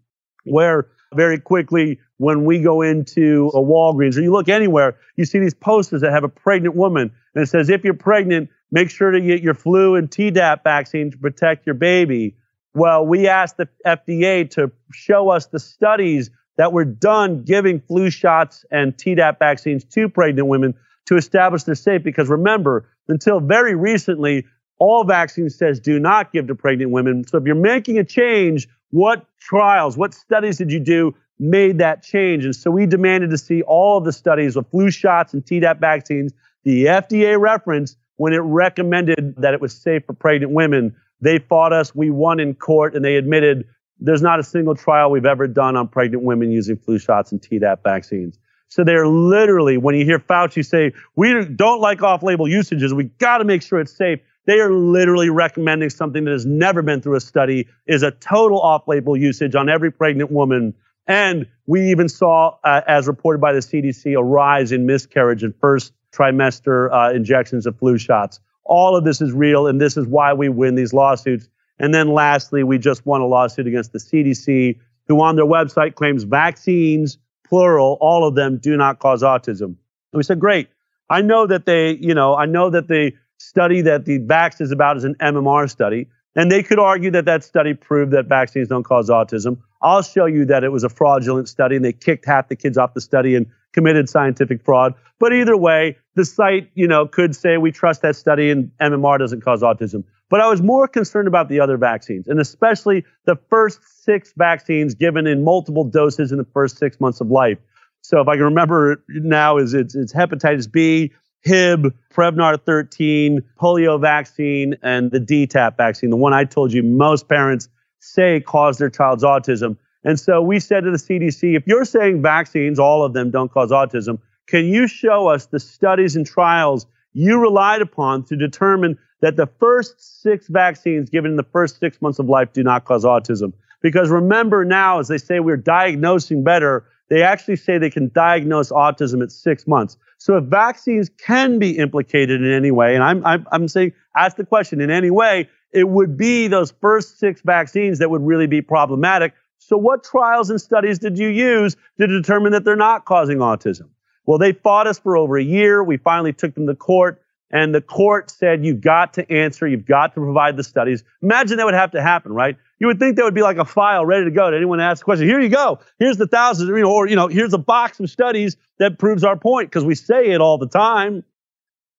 [0.45, 5.39] where very quickly when we go into a Walgreens or you look anywhere, you see
[5.39, 9.11] these posters that have a pregnant woman and it says, if you're pregnant, make sure
[9.11, 12.35] to get your flu and Tdap vaccine to protect your baby.
[12.75, 18.09] Well, we asked the FDA to show us the studies that were done giving flu
[18.09, 20.75] shots and Tdap vaccines to pregnant women
[21.07, 22.03] to establish they're safe.
[22.03, 24.45] Because remember, until very recently,
[24.79, 27.27] all vaccines says do not give to pregnant women.
[27.27, 32.03] So if you're making a change, what trials, what studies did you do made that
[32.03, 32.45] change?
[32.45, 35.81] And so we demanded to see all of the studies of flu shots and Tdap
[35.81, 36.33] vaccines.
[36.65, 40.97] The FDA referenced when it recommended that it was safe for pregnant women.
[41.21, 41.95] They fought us.
[41.95, 43.67] We won in court, and they admitted
[43.99, 47.41] there's not a single trial we've ever done on pregnant women using flu shots and
[47.41, 48.39] Tdap vaccines.
[48.69, 53.05] So they're literally, when you hear Fauci say, we don't like off label usages, we
[53.05, 54.21] got to make sure it's safe.
[54.47, 58.61] They are literally recommending something that has never been through a study is a total
[58.61, 60.75] off-label usage on every pregnant woman.
[61.07, 65.53] And we even saw, uh, as reported by the CDC, a rise in miscarriage in
[65.61, 68.41] first trimester uh, injections of flu shots.
[68.65, 71.49] All of this is real, and this is why we win these lawsuits.
[71.79, 75.95] And then lastly, we just won a lawsuit against the CDC, who on their website
[75.95, 77.19] claims vaccines,
[77.49, 79.63] plural, all of them do not cause autism.
[79.63, 79.77] And
[80.15, 80.69] we said, great.
[81.09, 84.73] I know that they, you know, I know that the study that the vax is
[84.73, 86.09] about is an MMR study.
[86.35, 89.59] And they could argue that that study proved that vaccines don't cause autism.
[89.81, 92.77] I'll show you that it was a fraudulent study and they kicked half the kids
[92.77, 94.95] off the study and committed scientific fraud.
[95.19, 99.19] But either way, the site, you know, could say we trust that study and MMR
[99.19, 100.05] doesn't cause autism.
[100.29, 104.95] But I was more concerned about the other vaccines and especially the first six vaccines
[104.95, 107.59] given in multiple doses in the first six months of life.
[108.03, 111.13] So if I can remember now, is it's, it's hepatitis B,
[111.43, 117.29] Hib, Prevnar 13, polio vaccine, and the DTaP vaccine, the one I told you most
[117.29, 117.69] parents
[118.01, 119.77] say caused their child's autism.
[120.05, 123.51] And so we said to the CDC, if you're saying vaccines, all of them don't
[123.51, 128.99] cause autism, can you show us the studies and trials you relied upon to determine
[129.21, 132.85] that the first six vaccines given in the first six months of life do not
[132.85, 133.53] cause autism?
[133.83, 138.71] Because remember now, as they say we're diagnosing better, they actually say they can diagnose
[138.73, 139.97] autism at six months.
[140.19, 144.37] So if vaccines can be implicated in any way, and I'm, I'm, I'm saying, ask
[144.37, 148.47] the question in any way, it would be those first six vaccines that would really
[148.47, 149.35] be problematic.
[149.59, 153.89] So what trials and studies did you use to determine that they're not causing autism?
[154.25, 155.85] Well, they fought us for over a year.
[155.85, 157.23] We finally took them to court.
[157.51, 161.05] And the court said, you've got to answer, you've got to provide the studies.
[161.23, 162.57] Imagine that would have to happen, right?
[162.81, 165.03] You would think there would be like a file ready to go to anyone ask
[165.03, 165.29] a question.
[165.29, 165.79] Here you go.
[165.99, 169.71] Here's the thousands, or, you know, here's a box of studies that proves our point
[169.71, 171.23] because we say it all the time.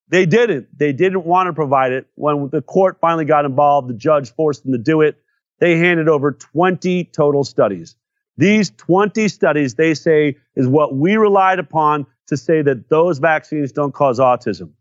[0.09, 0.67] They didn't.
[0.77, 2.07] They didn't want to provide it.
[2.15, 5.17] When the court finally got involved, the judge forced them to do it.
[5.59, 7.95] They handed over 20 total studies.
[8.37, 13.71] These 20 studies, they say, is what we relied upon to say that those vaccines
[13.71, 14.71] don't cause autism.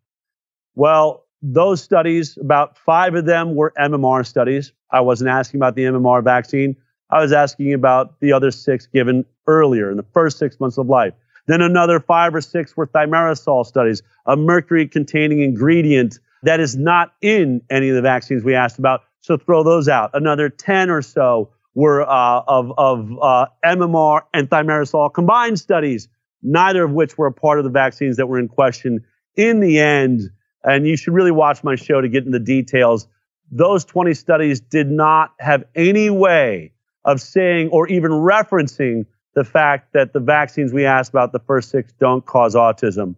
[0.77, 4.73] Well, those studies, about five of them were MMR studies.
[4.91, 6.77] I wasn't asking about the MMR vaccine.
[7.11, 10.87] I was asking about the other six given earlier in the first six months of
[10.87, 11.15] life.
[11.47, 17.13] Then another five or six were thimerosal studies, a mercury containing ingredient that is not
[17.23, 19.03] in any of the vaccines we asked about.
[19.21, 20.11] So throw those out.
[20.15, 26.09] Another 10 or so were uh, of, of uh, MMR and thimerosal combined studies,
[26.43, 29.05] neither of which were a part of the vaccines that were in question.
[29.37, 30.31] In the end,
[30.67, 33.07] and you should really watch my show to get into the details.
[33.51, 36.73] Those 20 studies did not have any way
[37.05, 41.71] of saying or even referencing the fact that the vaccines we asked about, the first
[41.71, 43.15] six, don't cause autism.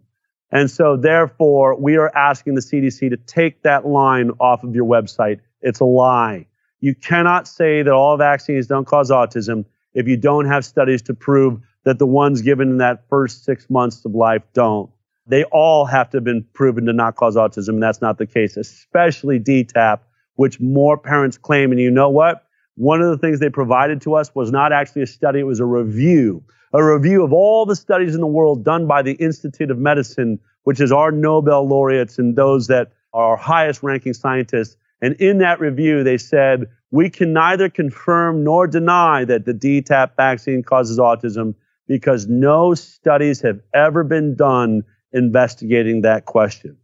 [0.51, 4.85] And so, therefore, we are asking the CDC to take that line off of your
[4.85, 5.39] website.
[5.61, 6.45] It's a lie.
[6.81, 11.13] You cannot say that all vaccines don't cause autism if you don't have studies to
[11.13, 14.89] prove that the ones given in that first six months of life don't
[15.29, 17.69] they all have to have been proven to not cause autism.
[17.69, 19.99] And that's not the case, especially DTaP,
[20.35, 21.71] which more parents claim.
[21.71, 22.45] And you know what?
[22.75, 25.59] One of the things they provided to us was not actually a study, it was
[25.59, 29.69] a review, a review of all the studies in the world done by the Institute
[29.69, 34.77] of Medicine, which is our Nobel laureates and those that are our highest ranking scientists.
[35.01, 40.15] And in that review, they said, we can neither confirm nor deny that the DTaP
[40.15, 41.53] vaccine causes autism
[41.87, 46.77] because no studies have ever been done investigating that question.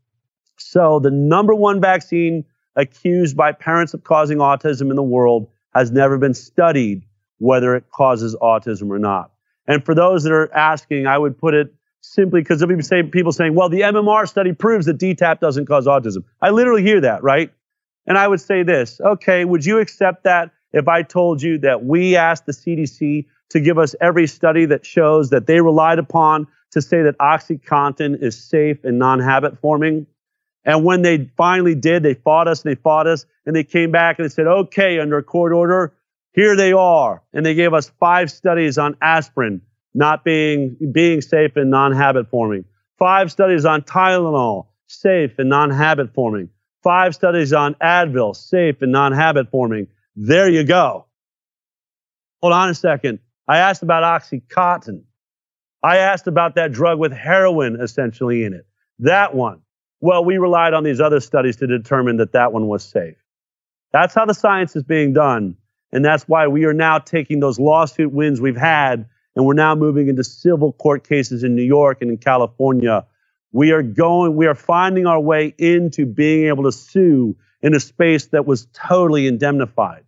[0.57, 2.45] So, the number one vaccine
[2.76, 7.03] accused by parents of causing autism in the world has never been studied
[7.38, 9.32] whether it causes autism or not.
[9.67, 13.32] And for those that are asking, I would put it simply because there'll be people
[13.32, 16.23] saying, well, the MMR study proves that DTaP doesn't cause autism.
[16.41, 17.51] I literally hear that, right?
[18.07, 21.84] And I would say this okay, would you accept that if I told you that
[21.84, 26.47] we asked the CDC to give us every study that shows that they relied upon
[26.76, 30.05] to say that OxyContin is safe and non habit forming?
[30.63, 33.91] And when they finally did, they fought us and they fought us and they came
[33.91, 35.93] back and they said, okay, under court order,
[36.34, 37.23] here they are.
[37.34, 39.61] And they gave us five studies on aspirin
[39.93, 42.65] not being, being safe and non habit forming,
[42.99, 46.49] five studies on Tylenol, safe and non habit forming,
[46.84, 49.88] five studies on Advil, safe and non habit forming.
[50.15, 51.05] There you go.
[52.41, 53.19] Hold on a second.
[53.47, 55.03] I asked about Oxycontin.
[55.86, 58.65] I asked about that drug with heroin essentially in it.
[58.97, 59.61] That one.
[60.01, 63.17] Well, we relied on these other studies to determine that that one was safe.
[63.93, 65.57] That's how the science is being done.
[65.91, 69.75] And that's why we are now taking those lawsuit wins we've had and we're now
[69.75, 73.05] moving into civil court cases in New York and in California.
[73.51, 77.79] We are going, we are finding our way into being able to sue in a
[77.79, 80.05] space that was totally indemnified.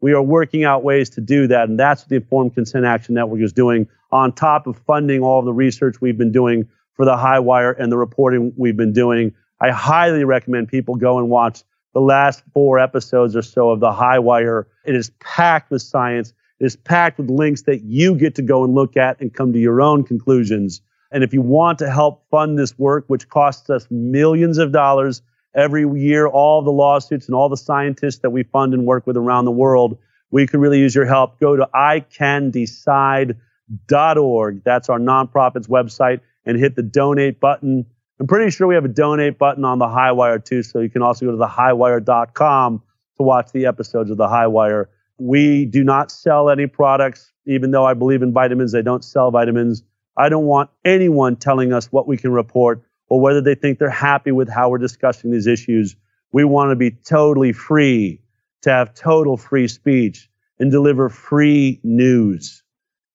[0.00, 3.14] We are working out ways to do that, and that's what the Informed Consent Action
[3.14, 7.16] Network is doing, on top of funding all the research we've been doing for the
[7.16, 9.34] HighWire and the reporting we've been doing.
[9.60, 13.90] I highly recommend people go and watch the last four episodes or so of the
[13.90, 14.64] HighWire.
[14.84, 16.32] It is packed with science.
[16.60, 19.52] It is packed with links that you get to go and look at and come
[19.52, 20.80] to your own conclusions.
[21.12, 25.22] And if you want to help fund this work, which costs us millions of dollars
[25.54, 29.16] every year, all the lawsuits and all the scientists that we fund and work with
[29.16, 29.98] around the world,
[30.30, 31.40] we could really use your help.
[31.40, 34.64] Go to icandecide.org.
[34.64, 37.86] That's our nonprofit's website and hit the donate button.
[38.18, 41.02] I'm pretty sure we have a donate button on the HighWire too, so you can
[41.02, 42.82] also go to the highwire.com
[43.16, 44.86] to watch the episodes of the HighWire.
[45.18, 49.30] We do not sell any products, even though I believe in vitamins, they don't sell
[49.30, 49.82] vitamins.
[50.16, 53.90] I don't want anyone telling us what we can report or whether they think they're
[53.90, 55.96] happy with how we're discussing these issues.
[56.32, 58.22] We want to be totally free,
[58.62, 62.62] to have total free speech and deliver free news.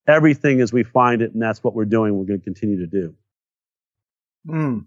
[0.06, 2.16] Everything as we find it, and that's what we're doing.
[2.16, 3.14] We're going to continue to do.
[4.48, 4.86] Mm.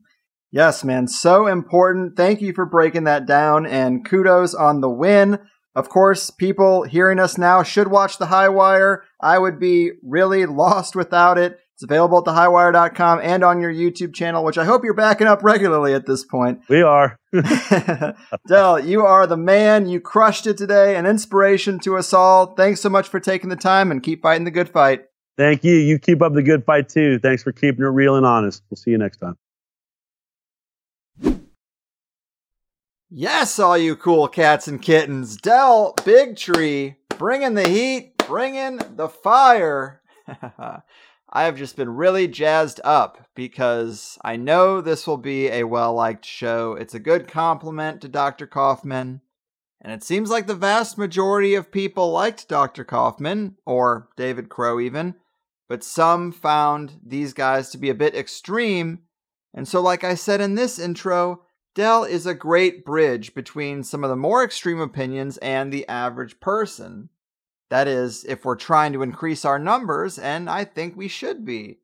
[0.51, 1.07] Yes, man.
[1.07, 2.16] So important.
[2.16, 5.39] Thank you for breaking that down and kudos on the win.
[5.76, 9.01] Of course, people hearing us now should watch The HighWire.
[9.22, 11.60] I would be really lost without it.
[11.80, 15.41] It's available at thehighwire.com and on your YouTube channel, which I hope you're backing up
[15.45, 16.59] regularly at this point.
[16.67, 17.17] We are.
[18.49, 19.88] Del, you are the man.
[19.88, 20.97] You crushed it today.
[20.97, 22.47] An inspiration to us all.
[22.47, 25.05] Thanks so much for taking the time and keep fighting the good fight.
[25.38, 25.73] Thank you.
[25.75, 27.17] You keep up the good fight too.
[27.17, 28.61] Thanks for keeping it real and honest.
[28.69, 29.38] We'll see you next time.
[33.09, 35.38] Yes, all you cool cats and kittens.
[35.38, 40.01] Del, Big Tree, bringing the heat, bringing the fire.
[41.32, 45.93] I have just been really jazzed up because I know this will be a well
[45.93, 46.73] liked show.
[46.73, 48.47] It's a good compliment to Dr.
[48.47, 49.21] Kaufman.
[49.82, 52.84] And it seems like the vast majority of people liked Dr.
[52.84, 55.15] Kaufman, or David Crowe even,
[55.69, 59.03] but some found these guys to be a bit extreme.
[59.53, 61.43] And so, like I said in this intro,
[61.75, 66.39] Del is a great bridge between some of the more extreme opinions and the average
[66.39, 67.09] person.
[67.70, 71.80] That is, if we're trying to increase our numbers, and I think we should be.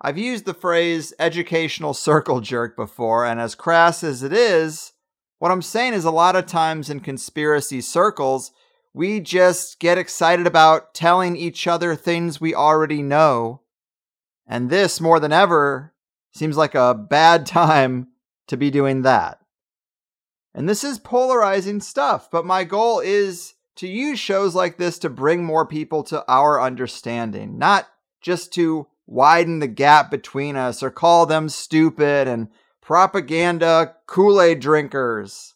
[0.00, 4.92] I've used the phrase educational circle jerk before, and as crass as it is,
[5.38, 8.52] what I'm saying is a lot of times in conspiracy circles,
[8.92, 13.62] we just get excited about telling each other things we already know.
[14.46, 15.94] And this, more than ever,
[16.32, 18.08] seems like a bad time
[18.48, 19.38] to be doing that.
[20.54, 25.08] And this is polarizing stuff, but my goal is to use shows like this to
[25.08, 27.88] bring more people to our understanding, not
[28.20, 32.48] just to widen the gap between us or call them stupid and
[32.82, 35.54] propaganda Kool Aid drinkers.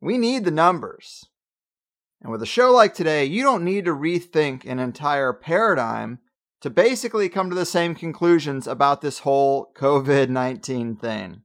[0.00, 1.26] We need the numbers.
[2.22, 6.20] And with a show like today, you don't need to rethink an entire paradigm
[6.60, 11.42] to basically come to the same conclusions about this whole COVID 19 thing.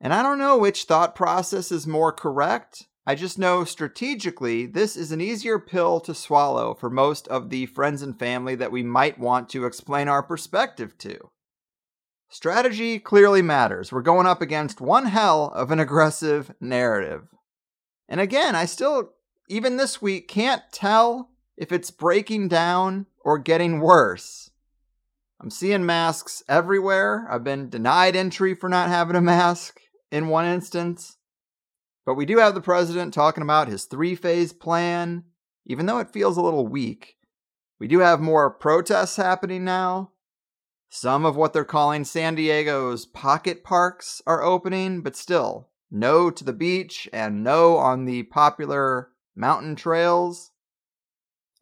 [0.00, 2.88] And I don't know which thought process is more correct.
[3.06, 7.66] I just know strategically, this is an easier pill to swallow for most of the
[7.66, 11.30] friends and family that we might want to explain our perspective to.
[12.30, 13.92] Strategy clearly matters.
[13.92, 17.28] We're going up against one hell of an aggressive narrative.
[18.08, 19.12] And again, I still,
[19.48, 24.50] even this week, can't tell if it's breaking down or getting worse.
[25.40, 27.26] I'm seeing masks everywhere.
[27.30, 29.78] I've been denied entry for not having a mask
[30.10, 31.18] in one instance.
[32.06, 35.24] But we do have the president talking about his three phase plan,
[35.64, 37.16] even though it feels a little weak.
[37.78, 40.12] We do have more protests happening now.
[40.90, 46.44] Some of what they're calling San Diego's pocket parks are opening, but still, no to
[46.44, 50.52] the beach and no on the popular mountain trails.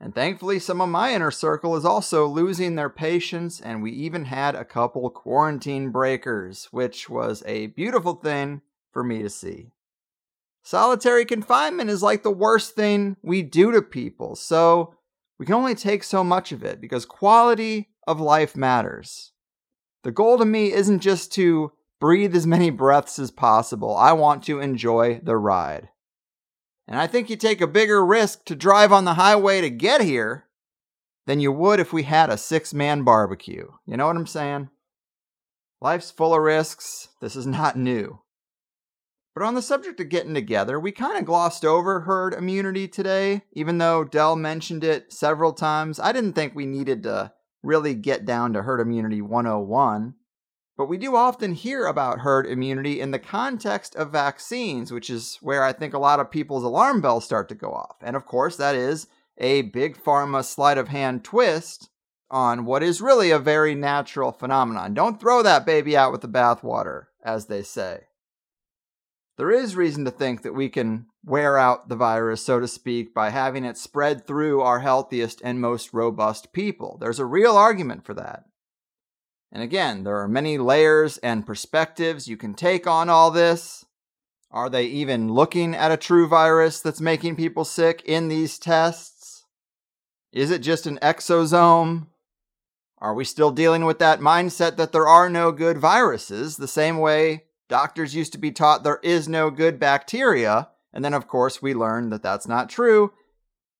[0.01, 4.25] And thankfully, some of my inner circle is also losing their patience, and we even
[4.25, 9.71] had a couple quarantine breakers, which was a beautiful thing for me to see.
[10.63, 14.95] Solitary confinement is like the worst thing we do to people, so
[15.39, 19.33] we can only take so much of it because quality of life matters.
[20.05, 24.45] The goal to me isn't just to breathe as many breaths as possible, I want
[24.45, 25.89] to enjoy the ride.
[26.89, 30.01] And I think you take a bigger risk to drive on the highway to get
[30.01, 30.47] here
[31.27, 33.69] than you would if we had a six man barbecue.
[33.87, 34.71] You know what I'm saying?
[35.81, 37.09] Life's full of risks.
[37.21, 38.22] This is not new.
[39.35, 43.43] But on the subject of getting together, we kind of glossed over herd immunity today,
[43.53, 45.99] even though Del mentioned it several times.
[45.99, 47.33] I didn't think we needed to
[47.63, 50.15] really get down to herd immunity 101.
[50.77, 55.39] But we do often hear about herd immunity in the context of vaccines, which is
[55.41, 57.97] where I think a lot of people's alarm bells start to go off.
[58.03, 59.07] And of course, that is
[59.39, 61.89] a big pharma sleight of hand twist
[62.31, 64.95] on what is really a very natural phenomenon.
[64.95, 68.05] Don't throw that baby out with the bathwater, as they say.
[69.39, 73.15] There is reason to think that we can wear out the virus, so to speak,
[73.15, 76.99] by having it spread through our healthiest and most robust people.
[77.01, 78.45] There's a real argument for that.
[79.51, 83.87] And again, there are many layers and perspectives you can take on all this.
[84.51, 89.45] Are they even looking at a true virus that's making people sick in these tests?
[90.31, 92.09] Is it just an exosome?
[92.99, 96.99] Are we still dealing with that mindset that there are no good viruses, the same
[96.99, 100.69] way doctors used to be taught there is no good bacteria?
[100.93, 103.15] And then, of course, we learn that that's not true.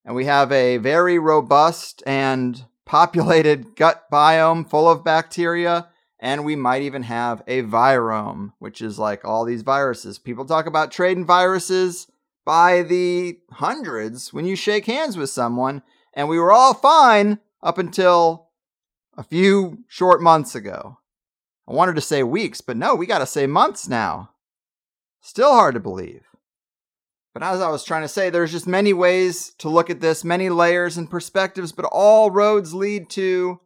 [0.03, 5.89] And we have a very robust and populated gut biome full of bacteria,
[6.19, 10.17] and we might even have a virome, which is like all these viruses.
[10.17, 12.07] People talk about trading viruses
[12.43, 15.83] by the hundreds when you shake hands with someone,
[16.15, 18.49] and we were all fine up until
[19.15, 20.97] a few short months ago.
[21.67, 24.31] I wanted to say weeks, but no, we got to say months now.
[25.21, 26.23] Still hard to believe.
[27.33, 30.23] But as I was trying to say, there's just many ways to look at this,
[30.23, 33.59] many layers and perspectives, but all roads lead to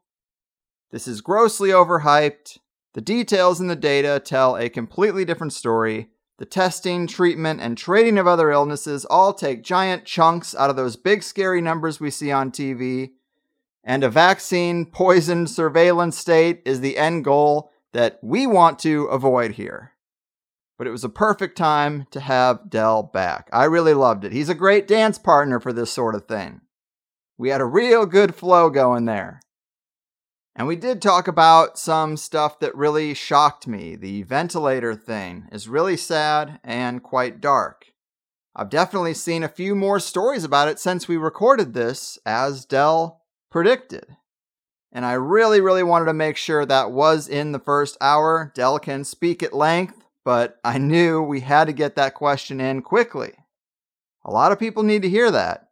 [0.91, 2.59] this is grossly overhyped.
[2.93, 6.09] The details in the data tell a completely different story.
[6.37, 10.95] The testing, treatment, and trading of other illnesses all take giant chunks out of those
[10.95, 13.11] big scary numbers we see on TV.
[13.83, 19.51] And a vaccine poisoned surveillance state is the end goal that we want to avoid
[19.51, 19.93] here
[20.77, 23.49] but it was a perfect time to have Del back.
[23.51, 24.31] I really loved it.
[24.31, 26.61] He's a great dance partner for this sort of thing.
[27.37, 29.41] We had a real good flow going there.
[30.55, 33.95] And we did talk about some stuff that really shocked me.
[33.95, 37.87] The ventilator thing is really sad and quite dark.
[38.55, 43.21] I've definitely seen a few more stories about it since we recorded this, as Del
[43.51, 44.17] predicted.
[44.91, 48.51] And I really, really wanted to make sure that was in the first hour.
[48.55, 52.81] Del can speak at length but I knew we had to get that question in
[52.81, 53.31] quickly.
[54.25, 55.69] A lot of people need to hear that.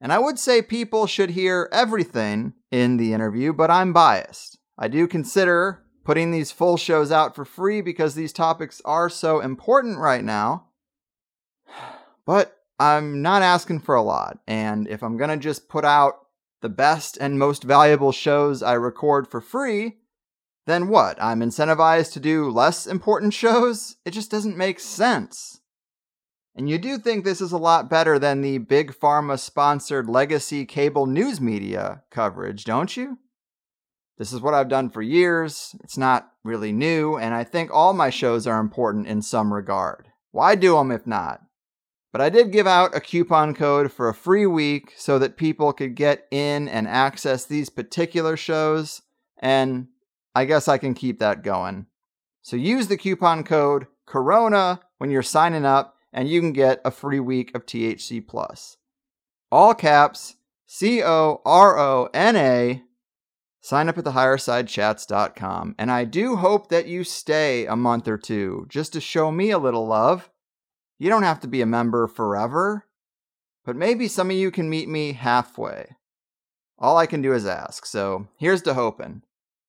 [0.00, 4.60] And I would say people should hear everything in the interview, but I'm biased.
[4.78, 9.40] I do consider putting these full shows out for free because these topics are so
[9.40, 10.66] important right now.
[12.24, 14.38] But I'm not asking for a lot.
[14.46, 16.23] And if I'm going to just put out
[16.64, 19.98] the best and most valuable shows I record for free,
[20.66, 21.22] then what?
[21.22, 23.96] I'm incentivized to do less important shows?
[24.06, 25.60] It just doesn't make sense.
[26.56, 30.64] And you do think this is a lot better than the big pharma sponsored legacy
[30.64, 33.18] cable news media coverage, don't you?
[34.16, 35.76] This is what I've done for years.
[35.84, 40.06] It's not really new, and I think all my shows are important in some regard.
[40.30, 41.42] Why do them if not?
[42.14, 45.72] But I did give out a coupon code for a free week so that people
[45.72, 49.02] could get in and access these particular shows.
[49.40, 49.88] And
[50.32, 51.86] I guess I can keep that going.
[52.40, 56.92] So use the coupon code Corona when you're signing up, and you can get a
[56.92, 58.76] free week of THC Plus.
[59.50, 60.36] All caps
[60.66, 62.82] C O R O N A.
[63.60, 65.74] Sign up at thehighersidechats.com.
[65.80, 69.50] And I do hope that you stay a month or two just to show me
[69.50, 70.30] a little love.
[70.98, 72.86] You don't have to be a member forever,
[73.64, 75.96] but maybe some of you can meet me halfway.
[76.78, 79.22] All I can do is ask, so here's to hoping.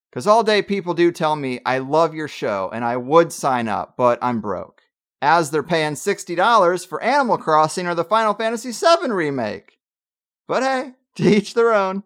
[0.10, 3.68] Because all day people do tell me, I love your show and I would sign
[3.68, 4.84] up, but I'm broke.
[5.22, 9.78] As they're paying $60 for Animal Crossing or the Final Fantasy VII remake.
[10.48, 12.04] But hey, to each their own.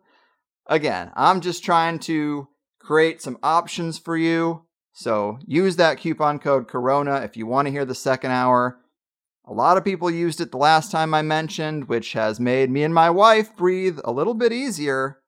[0.68, 2.48] Again, I'm just trying to
[2.80, 4.66] create some options for you.
[4.94, 8.80] So use that coupon code Corona if you want to hear the second hour.
[9.50, 12.84] A lot of people used it the last time I mentioned, which has made me
[12.84, 15.22] and my wife breathe a little bit easier.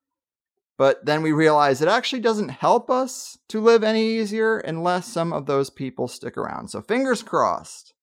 [0.78, 5.34] But then we realized it actually doesn't help us to live any easier unless some
[5.34, 6.68] of those people stick around.
[6.68, 7.96] So fingers crossed.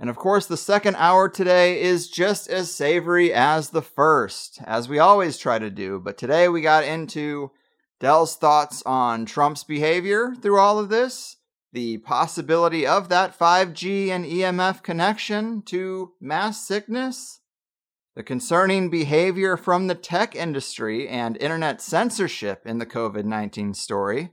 [0.00, 4.88] And of course, the second hour today is just as savory as the first, as
[4.88, 6.00] we always try to do.
[6.02, 7.50] But today we got into
[8.00, 11.36] Del's thoughts on Trump's behavior through all of this,
[11.74, 17.40] the possibility of that 5G and EMF connection to mass sickness,
[18.14, 24.30] the concerning behavior from the tech industry and internet censorship in the COVID 19 story,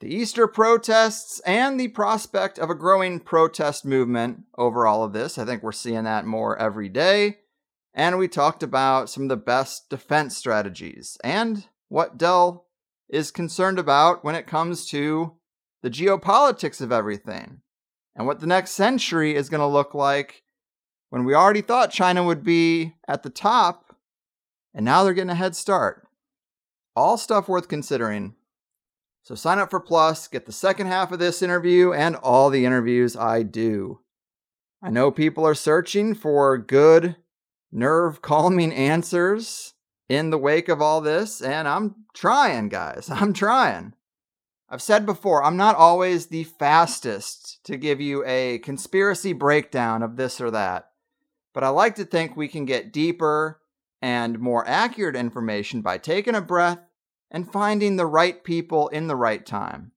[0.00, 5.38] the Easter protests, and the prospect of a growing protest movement over all of this.
[5.38, 7.38] I think we're seeing that more every day.
[7.94, 12.66] And we talked about some of the best defense strategies and what Del
[13.08, 15.36] is concerned about when it comes to
[15.82, 17.60] the geopolitics of everything
[18.14, 20.42] and what the next century is going to look like
[21.10, 23.96] when we already thought China would be at the top
[24.74, 26.06] and now they're getting a head start.
[26.94, 28.34] All stuff worth considering
[29.24, 32.64] so sign up for Plus, get the second half of this interview and all the
[32.64, 34.00] interviews I do.
[34.82, 37.14] I know people are searching for good,
[37.70, 39.74] nerve calming answers
[40.08, 43.08] in the wake of all this, and I'm trying, guys.
[43.12, 43.94] I'm trying.
[44.72, 50.16] I've said before, I'm not always the fastest to give you a conspiracy breakdown of
[50.16, 50.88] this or that,
[51.52, 53.60] but I like to think we can get deeper
[54.00, 56.78] and more accurate information by taking a breath
[57.30, 59.92] and finding the right people in the right time.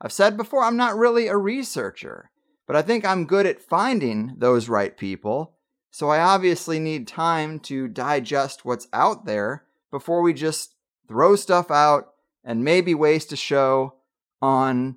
[0.00, 2.32] I've said before, I'm not really a researcher,
[2.66, 5.54] but I think I'm good at finding those right people,
[5.92, 10.74] so I obviously need time to digest what's out there before we just
[11.06, 12.08] throw stuff out
[12.42, 13.94] and maybe waste a show
[14.40, 14.96] on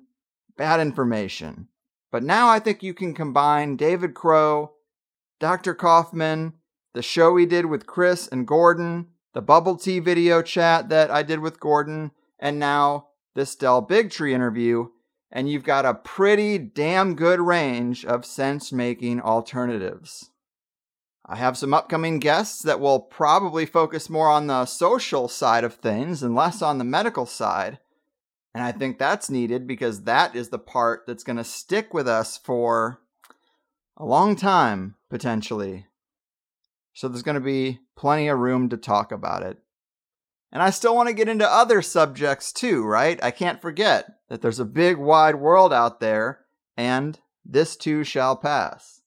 [0.56, 1.68] bad information.
[2.10, 4.72] But now I think you can combine David Crowe,
[5.40, 5.74] Dr.
[5.74, 6.54] Kaufman,
[6.94, 11.22] the show we did with Chris and Gordon, the bubble tea video chat that I
[11.22, 14.88] did with Gordon, and now this Del Bigtree interview,
[15.30, 20.30] and you've got a pretty damn good range of sense making alternatives.
[21.26, 25.74] I have some upcoming guests that will probably focus more on the social side of
[25.74, 27.78] things and less on the medical side.
[28.54, 32.06] And I think that's needed because that is the part that's going to stick with
[32.06, 33.00] us for
[33.96, 35.86] a long time, potentially.
[36.92, 39.58] So there's going to be plenty of room to talk about it.
[40.52, 43.18] And I still want to get into other subjects too, right?
[43.24, 46.44] I can't forget that there's a big wide world out there,
[46.76, 49.02] and this too shall pass.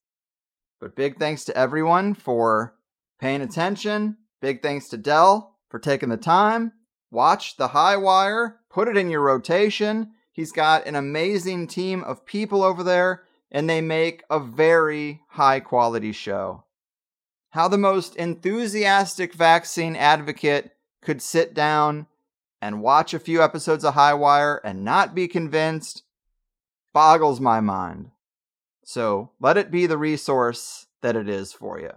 [0.82, 2.76] But big thanks to everyone for
[3.18, 4.18] paying attention.
[4.42, 6.74] Big thanks to Del for taking the time.
[7.10, 10.12] Watch The HighWire, put it in your rotation.
[10.32, 15.60] He's got an amazing team of people over there, and they make a very high
[15.60, 16.66] quality show
[17.58, 22.06] how the most enthusiastic vaccine advocate could sit down
[22.62, 26.04] and watch a few episodes of HighWire and not be convinced
[26.94, 28.12] boggles my mind.
[28.84, 31.92] So let it be the resource that it is for you.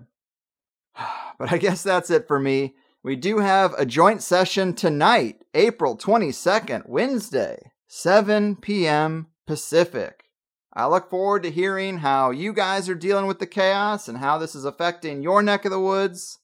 [1.38, 2.74] But I guess that's it for me.
[3.02, 9.28] We do have a joint session tonight, April 22nd, Wednesday, 7 p.m.
[9.46, 10.24] Pacific.
[10.74, 14.36] I look forward to hearing how you guys are dealing with the chaos and how
[14.36, 16.40] this is affecting your neck of the woods.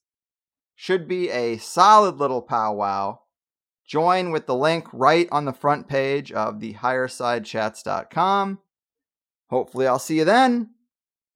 [0.74, 3.18] Should be a solid little powwow.
[3.86, 8.60] Join with the link right on the front page of the highersidechats.com.
[9.50, 10.70] Hopefully, I'll see you then.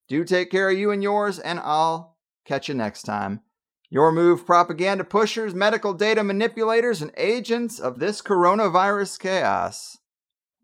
[0.09, 2.16] Do take care of you and yours, and I'll
[2.47, 3.42] catch you next time.
[3.92, 9.98] Your move propaganda pushers, medical data manipulators, and agents of this coronavirus chaos.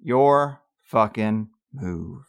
[0.01, 2.23] Your fucking move.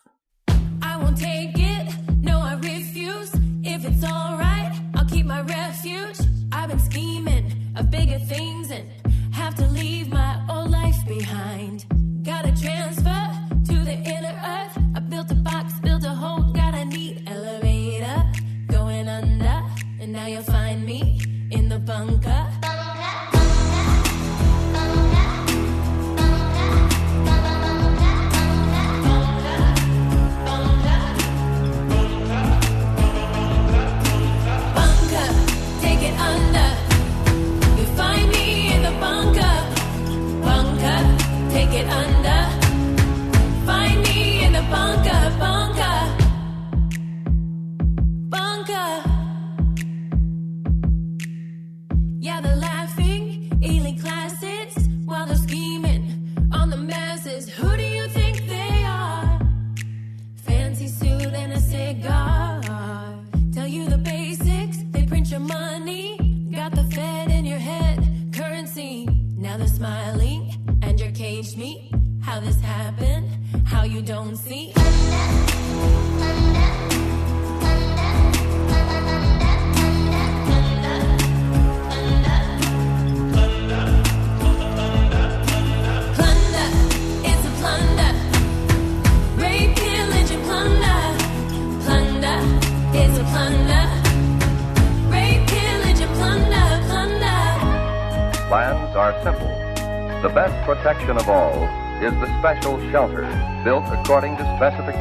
[21.89, 22.56] In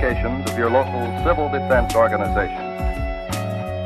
[0.05, 2.65] of your local civil defense organization.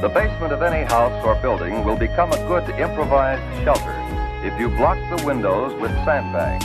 [0.00, 3.94] The basement of any house or building will become a good improvised shelter
[4.44, 6.64] if you block the windows with sandbags.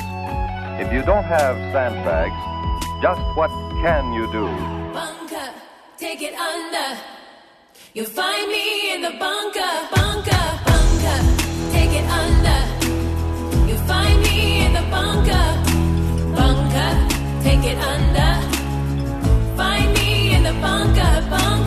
[0.84, 2.35] If you don't have sandbags,
[3.01, 3.51] just what
[3.84, 4.45] can you do?
[4.93, 5.49] Bunker,
[5.97, 6.99] take it under.
[7.93, 11.19] You'll find me in the bunker, bunker, bunker.
[11.72, 12.59] Take it under.
[13.67, 15.45] You'll find me in the bunker,
[16.35, 17.43] bunker.
[17.43, 18.44] Take it under.
[20.66, 21.65] Bunker, bunker.